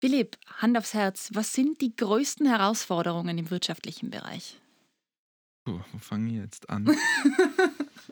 Philipp, 0.00 0.36
Hand 0.58 0.78
aufs 0.78 0.94
Herz, 0.94 1.30
was 1.34 1.52
sind 1.52 1.80
die 1.80 1.94
größten 1.94 2.46
Herausforderungen 2.46 3.36
im 3.36 3.50
wirtschaftlichen 3.50 4.10
Bereich? 4.10 4.60
Oh, 5.66 5.80
wo 5.92 5.98
fange 5.98 6.30
ich 6.30 6.36
jetzt 6.36 6.70
an? 6.70 6.88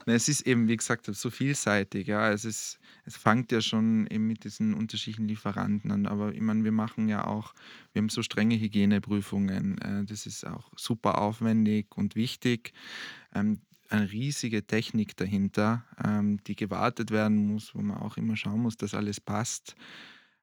es 0.06 0.28
ist 0.28 0.42
eben, 0.42 0.68
wie 0.68 0.76
gesagt, 0.76 1.06
so 1.06 1.30
vielseitig. 1.30 2.08
Ja. 2.08 2.30
Es, 2.30 2.44
ist, 2.44 2.78
es 3.04 3.16
fängt 3.16 3.52
ja 3.52 3.60
schon 3.60 4.06
eben 4.08 4.26
mit 4.26 4.44
diesen 4.44 4.74
unterschiedlichen 4.74 5.28
Lieferanten 5.28 5.90
an. 5.90 6.06
Aber 6.06 6.34
ich 6.34 6.40
meine, 6.40 6.64
wir 6.64 6.72
machen 6.72 7.08
ja 7.08 7.26
auch, 7.26 7.54
wir 7.92 8.02
haben 8.02 8.08
so 8.08 8.22
strenge 8.22 8.58
Hygieneprüfungen. 8.58 9.78
Äh, 9.78 10.04
das 10.04 10.26
ist 10.26 10.46
auch 10.46 10.70
super 10.76 11.18
aufwendig 11.18 11.96
und 11.96 12.16
wichtig. 12.16 12.72
Ähm, 13.32 13.60
eine 13.88 14.10
riesige 14.10 14.66
Technik 14.66 15.16
dahinter, 15.16 15.84
ähm, 16.04 16.42
die 16.44 16.56
gewartet 16.56 17.12
werden 17.12 17.46
muss, 17.46 17.74
wo 17.74 17.80
man 17.80 17.98
auch 17.98 18.16
immer 18.16 18.36
schauen 18.36 18.60
muss, 18.60 18.76
dass 18.76 18.94
alles 18.94 19.20
passt. 19.20 19.76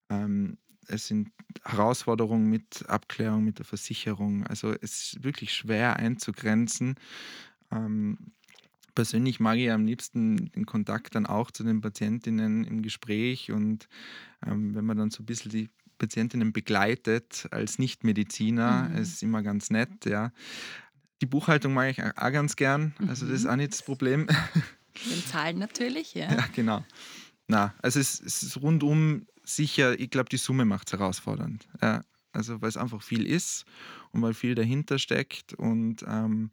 Ähm, 0.09 0.57
es 0.87 1.07
sind 1.07 1.31
Herausforderungen 1.63 2.49
mit 2.49 2.87
Abklärung, 2.87 3.43
mit 3.43 3.59
der 3.59 3.65
Versicherung. 3.65 4.45
Also 4.47 4.73
es 4.81 5.13
ist 5.13 5.23
wirklich 5.23 5.53
schwer 5.53 5.97
einzugrenzen. 5.97 6.95
Ähm, 7.71 8.17
persönlich 8.95 9.39
mag 9.39 9.57
ich 9.57 9.71
am 9.71 9.85
liebsten 9.85 10.51
den 10.51 10.65
Kontakt 10.65 11.15
dann 11.15 11.25
auch 11.25 11.51
zu 11.51 11.63
den 11.63 11.81
Patientinnen 11.81 12.63
im 12.63 12.81
Gespräch 12.81 13.51
und 13.51 13.87
ähm, 14.45 14.75
wenn 14.75 14.85
man 14.85 14.97
dann 14.97 15.11
so 15.11 15.23
ein 15.23 15.25
bisschen 15.25 15.51
die 15.51 15.69
Patientinnen 15.97 16.53
begleitet 16.53 17.47
als 17.51 17.79
Nichtmediziner, 17.79 18.89
mhm. 18.89 18.97
ist 18.97 19.23
immer 19.23 19.41
ganz 19.43 19.69
nett, 19.69 20.05
ja. 20.05 20.31
Die 21.21 21.25
Buchhaltung 21.25 21.73
mag 21.73 21.89
ich 21.91 22.03
auch 22.03 22.31
ganz 22.31 22.55
gern, 22.55 22.93
also 23.07 23.25
das 23.25 23.35
ist 23.35 23.43
mhm. 23.45 23.49
auch 23.49 23.55
nicht 23.55 23.73
das 23.73 23.83
Problem. 23.83 24.27
Den 24.27 25.25
Zahlen 25.25 25.59
natürlich, 25.59 26.13
ja. 26.13 26.31
Ja, 26.31 26.45
genau. 26.53 26.85
Na, 27.47 27.73
also 27.81 27.99
es, 27.99 28.19
es 28.21 28.43
ist 28.43 28.61
rundum 28.61 29.25
sicher, 29.43 29.99
ich 29.99 30.09
glaube, 30.09 30.29
die 30.29 30.37
Summe 30.37 30.65
macht 30.65 30.87
es 30.87 30.93
herausfordernd. 30.93 31.67
Ja, 31.81 32.03
also 32.31 32.61
weil 32.61 32.69
es 32.69 32.77
einfach 32.77 33.01
viel 33.01 33.25
ist 33.25 33.65
und 34.11 34.21
weil 34.21 34.33
viel 34.33 34.55
dahinter 34.55 34.99
steckt 34.99 35.53
und 35.53 36.03
ähm, 36.07 36.51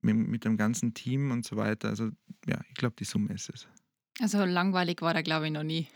mit, 0.00 0.16
mit, 0.16 0.44
dem 0.44 0.56
ganzen 0.56 0.94
Team 0.94 1.30
und 1.30 1.46
so 1.46 1.56
weiter. 1.56 1.88
Also 1.88 2.10
ja, 2.46 2.60
ich 2.68 2.74
glaube, 2.74 2.96
die 2.98 3.04
Summe 3.04 3.32
ist 3.32 3.50
es. 3.50 3.68
Also 4.20 4.44
langweilig 4.44 5.00
war 5.00 5.14
da, 5.14 5.22
glaube 5.22 5.46
ich, 5.46 5.52
noch 5.52 5.62
nie. 5.62 5.86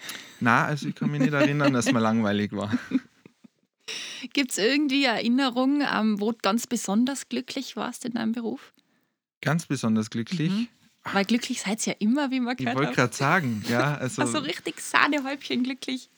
Na, 0.41 0.65
also 0.65 0.89
ich 0.89 0.95
kann 0.95 1.11
mich 1.11 1.21
nicht 1.21 1.33
erinnern, 1.33 1.73
dass 1.73 1.91
man 1.91 2.03
langweilig 2.03 2.53
war. 2.53 2.73
Gibt 4.33 4.53
es 4.53 4.59
irgendwie 4.59 5.05
Erinnerungen, 5.05 6.21
wo 6.21 6.33
du 6.33 6.39
ganz 6.43 6.67
besonders 6.67 7.29
glücklich 7.29 7.77
warst 7.77 8.05
in 8.05 8.15
deinem 8.15 8.33
Beruf? 8.33 8.73
Ganz 9.41 9.67
besonders 9.67 10.11
glücklich? 10.11 10.51
Mhm. 10.51 10.69
Weil 11.13 11.25
glücklich 11.25 11.61
seid 11.61 11.87
ihr 11.87 11.93
ja 11.95 11.99
immer, 12.01 12.31
wie 12.31 12.41
man 12.41 12.57
gehört 12.57 12.75
Ich 12.75 12.81
wollte 12.81 12.95
gerade 12.95 13.15
sagen, 13.15 13.65
ja. 13.69 13.97
Also, 13.97 14.23
also 14.23 14.39
richtig 14.39 14.81
Sahnehäubchen 14.81 15.63
glücklich. 15.63 16.11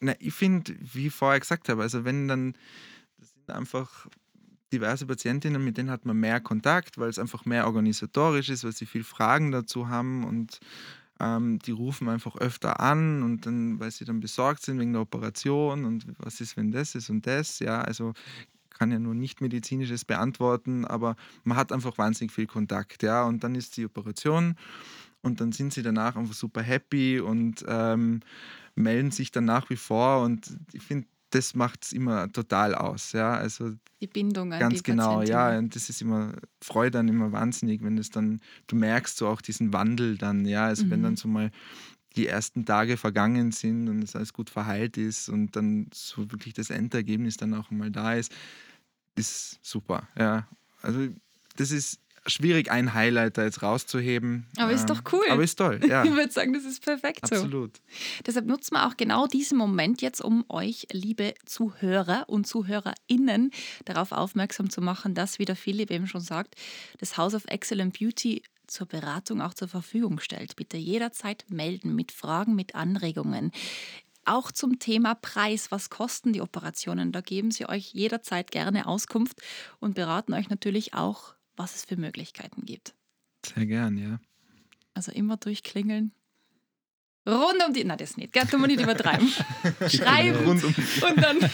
Na, 0.00 0.14
ich 0.18 0.34
finde, 0.34 0.76
wie 0.92 1.06
ich 1.06 1.14
vorher 1.14 1.40
gesagt 1.40 1.68
habe, 1.68 1.82
also 1.82 2.04
wenn 2.04 2.28
dann, 2.28 2.54
das 3.18 3.32
sind 3.32 3.50
einfach 3.50 4.06
diverse 4.72 5.06
Patientinnen, 5.06 5.62
mit 5.64 5.78
denen 5.78 5.90
hat 5.90 6.04
man 6.04 6.16
mehr 6.16 6.40
Kontakt, 6.40 6.98
weil 6.98 7.08
es 7.08 7.18
einfach 7.18 7.44
mehr 7.44 7.66
organisatorisch 7.66 8.50
ist, 8.50 8.64
weil 8.64 8.72
sie 8.72 8.86
viel 8.86 9.04
Fragen 9.04 9.50
dazu 9.50 9.88
haben 9.88 10.24
und 10.24 10.60
ähm, 11.18 11.58
die 11.60 11.72
rufen 11.72 12.08
einfach 12.08 12.36
öfter 12.36 12.80
an 12.80 13.22
und 13.22 13.46
dann, 13.46 13.80
weil 13.80 13.90
sie 13.90 14.04
dann 14.04 14.20
besorgt 14.20 14.62
sind 14.62 14.78
wegen 14.78 14.92
der 14.92 15.02
Operation 15.02 15.84
und 15.84 16.06
was 16.18 16.40
ist, 16.40 16.56
wenn 16.56 16.72
das 16.72 16.94
ist 16.94 17.10
und 17.10 17.26
das, 17.26 17.58
ja, 17.58 17.80
also 17.80 18.14
kann 18.80 18.90
ja 18.90 18.98
nur 18.98 19.14
nicht 19.14 19.42
medizinisches 19.42 20.06
beantworten, 20.06 20.86
aber 20.86 21.14
man 21.44 21.58
hat 21.58 21.70
einfach 21.70 21.98
wahnsinnig 21.98 22.32
viel 22.32 22.46
Kontakt, 22.46 23.02
ja. 23.02 23.24
Und 23.24 23.44
dann 23.44 23.54
ist 23.54 23.76
die 23.76 23.84
Operation 23.84 24.56
und 25.20 25.42
dann 25.42 25.52
sind 25.52 25.74
sie 25.74 25.82
danach 25.82 26.16
einfach 26.16 26.32
super 26.32 26.62
happy 26.62 27.20
und 27.20 27.62
ähm, 27.68 28.20
melden 28.74 29.10
sich 29.10 29.30
dann 29.32 29.44
nach 29.44 29.68
wie 29.68 29.76
vor 29.76 30.22
und 30.22 30.56
ich 30.72 30.82
finde, 30.82 31.06
das 31.28 31.54
macht 31.54 31.84
es 31.84 31.92
immer 31.92 32.32
total 32.32 32.74
aus, 32.74 33.12
ja. 33.12 33.34
Also 33.34 33.74
die 34.00 34.06
Bindung 34.06 34.50
an 34.54 34.60
ganz 34.60 34.78
die 34.78 34.82
genau, 34.82 35.18
Patientin. 35.18 35.32
ja. 35.34 35.58
Und 35.58 35.76
das 35.76 35.90
ist 35.90 36.00
immer 36.00 36.32
freut 36.62 36.94
dann 36.94 37.06
immer 37.08 37.32
wahnsinnig, 37.32 37.84
wenn 37.84 37.98
es 37.98 38.08
dann 38.08 38.40
du 38.66 38.76
merkst 38.76 39.18
so 39.18 39.28
auch 39.28 39.42
diesen 39.42 39.74
Wandel 39.74 40.16
dann, 40.16 40.46
ja. 40.46 40.64
Also 40.64 40.86
mhm. 40.86 40.90
wenn 40.90 41.02
dann 41.02 41.16
so 41.16 41.28
mal 41.28 41.50
die 42.16 42.26
ersten 42.26 42.64
Tage 42.64 42.96
vergangen 42.96 43.52
sind 43.52 43.88
und 43.90 44.02
es 44.02 44.16
alles 44.16 44.32
gut 44.32 44.48
verheilt 44.48 44.96
ist 44.96 45.28
und 45.28 45.54
dann 45.54 45.88
so 45.92 46.30
wirklich 46.32 46.54
das 46.54 46.70
Endergebnis 46.70 47.36
dann 47.36 47.52
auch 47.52 47.70
mal 47.70 47.90
da 47.90 48.14
ist, 48.14 48.32
ist 49.20 49.58
super. 49.62 50.08
Ja. 50.18 50.48
Also 50.82 51.08
das 51.56 51.70
ist 51.70 52.00
schwierig, 52.26 52.70
ein 52.70 52.94
Highlight 52.94 53.38
da 53.38 53.44
jetzt 53.44 53.62
rauszuheben. 53.62 54.46
Aber 54.56 54.72
ist 54.72 54.86
doch 54.90 55.02
cool. 55.12 55.24
Aber 55.30 55.42
ist 55.42 55.56
toll, 55.56 55.80
ja. 55.86 56.04
Ich 56.04 56.12
würde 56.12 56.32
sagen, 56.32 56.52
das 56.52 56.64
ist 56.64 56.82
perfekt 56.82 57.26
so. 57.26 57.34
Absolut. 57.36 57.80
Deshalb 58.26 58.46
nutzen 58.46 58.74
wir 58.74 58.86
auch 58.86 58.96
genau 58.96 59.26
diesen 59.26 59.56
Moment 59.56 60.02
jetzt, 60.02 60.20
um 60.20 60.44
euch, 60.48 60.86
liebe 60.92 61.34
Zuhörer 61.46 62.24
und 62.28 62.46
ZuhörerInnen, 62.46 63.50
darauf 63.84 64.12
aufmerksam 64.12 64.70
zu 64.70 64.80
machen, 64.80 65.14
dass, 65.14 65.38
wie 65.38 65.44
der 65.44 65.56
Philipp 65.56 65.90
eben 65.90 66.06
schon 66.06 66.20
sagt, 66.20 66.56
das 66.98 67.16
House 67.16 67.34
of 67.34 67.44
Excellent 67.46 67.98
Beauty 67.98 68.42
zur 68.66 68.86
Beratung 68.86 69.40
auch 69.40 69.54
zur 69.54 69.68
Verfügung 69.68 70.20
stellt. 70.20 70.56
Bitte 70.56 70.76
jederzeit 70.76 71.44
melden 71.48 71.94
mit 71.94 72.12
Fragen, 72.12 72.54
mit 72.54 72.74
Anregungen. 72.74 73.50
Auch 74.30 74.52
zum 74.52 74.78
Thema 74.78 75.16
Preis, 75.16 75.72
was 75.72 75.90
kosten 75.90 76.32
die 76.32 76.40
Operationen? 76.40 77.10
Da 77.10 77.20
geben 77.20 77.50
sie 77.50 77.68
euch 77.68 77.92
jederzeit 77.92 78.52
gerne 78.52 78.86
Auskunft 78.86 79.42
und 79.80 79.96
beraten 79.96 80.34
euch 80.34 80.48
natürlich 80.48 80.94
auch, 80.94 81.34
was 81.56 81.74
es 81.74 81.84
für 81.84 81.96
Möglichkeiten 81.96 82.64
gibt. 82.64 82.94
Sehr 83.44 83.66
gern, 83.66 83.98
ja. 83.98 84.20
Also 84.94 85.10
immer 85.10 85.36
durchklingeln. 85.36 86.12
Rund 87.28 87.60
um 87.66 87.74
die, 87.74 87.82
na 87.82 87.96
das 87.96 88.16
nicht, 88.16 88.32
gell, 88.32 88.46
tun 88.46 88.60
wir 88.60 88.68
nicht 88.68 88.80
übertreiben. 88.80 89.28
Schreiben 89.88 90.46
Rund 90.46 90.62
um 90.62 90.74
die. 90.74 91.04
und 91.04 91.16
dann, 91.20 91.50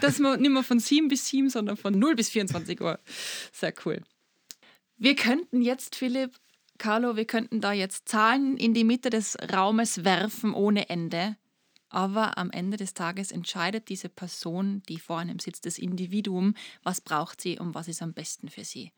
dass 0.00 0.20
wir 0.20 0.36
nicht 0.36 0.52
mehr 0.52 0.62
von 0.62 0.78
7 0.78 1.08
bis 1.08 1.26
7, 1.26 1.50
sondern 1.50 1.76
von 1.76 1.98
0 1.98 2.14
bis 2.14 2.30
24 2.30 2.80
Uhr. 2.80 3.00
Sehr 3.50 3.74
cool. 3.84 4.02
Wir 4.98 5.16
könnten 5.16 5.62
jetzt, 5.62 5.96
Philipp, 5.96 6.30
Carlo, 6.78 7.16
wir 7.16 7.24
könnten 7.24 7.60
da 7.60 7.72
jetzt 7.72 8.08
Zahlen 8.08 8.56
in 8.56 8.72
die 8.72 8.84
Mitte 8.84 9.10
des 9.10 9.36
Raumes 9.52 10.04
werfen 10.04 10.54
ohne 10.54 10.88
Ende. 10.90 11.34
Aber 11.90 12.38
am 12.38 12.50
Ende 12.50 12.76
des 12.76 12.94
Tages 12.94 13.32
entscheidet 13.32 13.88
diese 13.88 14.08
Person, 14.08 14.82
die 14.88 14.98
vor 14.98 15.18
einem 15.18 15.40
sitzt, 15.40 15.66
das 15.66 15.76
Individuum, 15.76 16.54
was 16.82 17.00
braucht 17.00 17.40
sie 17.40 17.58
und 17.58 17.74
was 17.74 17.88
ist 17.88 18.00
am 18.00 18.12
besten 18.12 18.48
für 18.48 18.64
sie. 18.64 18.92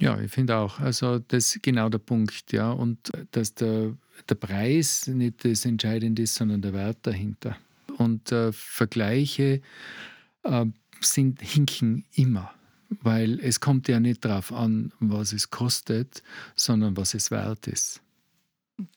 Ja, 0.00 0.18
ich 0.20 0.32
finde 0.32 0.56
auch. 0.56 0.80
Also 0.80 1.18
das 1.18 1.56
ist 1.56 1.62
genau 1.62 1.88
der 1.88 1.98
Punkt, 1.98 2.52
ja. 2.52 2.72
Und 2.72 3.10
dass 3.32 3.54
der, 3.54 3.96
der 4.28 4.34
Preis 4.34 5.06
nicht 5.06 5.44
das 5.44 5.64
Entscheidende 5.64 6.22
ist, 6.22 6.34
sondern 6.34 6.62
der 6.62 6.72
Wert 6.72 6.98
dahinter. 7.02 7.56
Und 7.98 8.32
äh, 8.32 8.50
Vergleiche 8.52 9.60
äh, 10.42 10.66
sind, 11.00 11.42
hinken 11.42 12.04
immer, 12.14 12.50
weil 13.02 13.38
es 13.40 13.60
kommt 13.60 13.88
ja 13.88 14.00
nicht 14.00 14.24
darauf 14.24 14.52
an, 14.52 14.92
was 15.00 15.32
es 15.32 15.50
kostet, 15.50 16.22
sondern 16.56 16.96
was 16.96 17.14
es 17.14 17.30
wert 17.30 17.66
ist. 17.66 18.00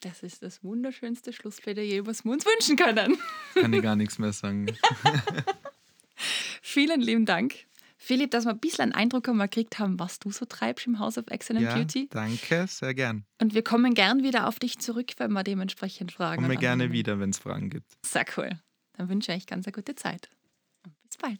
Das 0.02 0.24
ist 0.24 0.44
das 0.44 0.64
wunderschönste 0.64 1.34
Schlussplädoyer, 1.34 2.06
was 2.06 2.24
wir 2.24 2.32
uns 2.32 2.46
wünschen 2.46 2.76
können. 2.76 3.18
Kann 3.54 3.74
ich 3.74 3.82
gar 3.82 3.96
nichts 3.96 4.20
mehr 4.20 4.34
sagen. 4.34 4.68
Vielen 6.62 7.02
lieben 7.02 7.26
Dank. 7.26 7.66
Philipp, 7.98 8.32
dass 8.32 8.44
wir 8.44 8.52
ein 8.52 8.60
bisschen 8.60 8.82
einen 8.82 8.92
Eindruck 8.92 9.30
einmal 9.30 9.48
gekriegt 9.48 9.80
haben, 9.80 9.98
was 9.98 10.20
du 10.20 10.30
so 10.30 10.44
treibst 10.46 10.88
im 10.88 11.00
House 11.00 11.18
of 11.18 11.26
Excellent 11.30 11.66
ja, 11.66 11.74
Beauty. 11.74 12.10
Danke, 12.10 12.66
sehr 12.68 12.94
gern. 12.94 13.26
Und 13.40 13.54
wir 13.54 13.64
kommen 13.64 13.94
gern 13.94 14.24
wieder 14.24 14.48
auf 14.48 14.60
dich 14.60 14.78
zurück, 14.80 15.12
wenn 15.18 15.32
wir 15.32 15.44
dementsprechend 15.46 16.12
fragen. 16.12 16.42
Kommen 16.42 16.52
wir 16.52 16.60
gerne 16.60 16.92
wieder, 16.92 17.20
wenn 17.22 17.30
es 17.30 17.40
Fragen 17.40 17.70
gibt. 17.70 17.90
Sehr 18.06 18.26
cool. 18.36 18.60
Dann 18.98 19.08
wünsche 19.08 19.32
ich 19.32 19.38
euch 19.38 19.48
ganz 19.48 19.66
eine 19.66 19.72
gute 19.72 19.96
Zeit. 19.96 20.30
Und 20.86 20.94
bis 21.04 21.18
bald. 21.18 21.40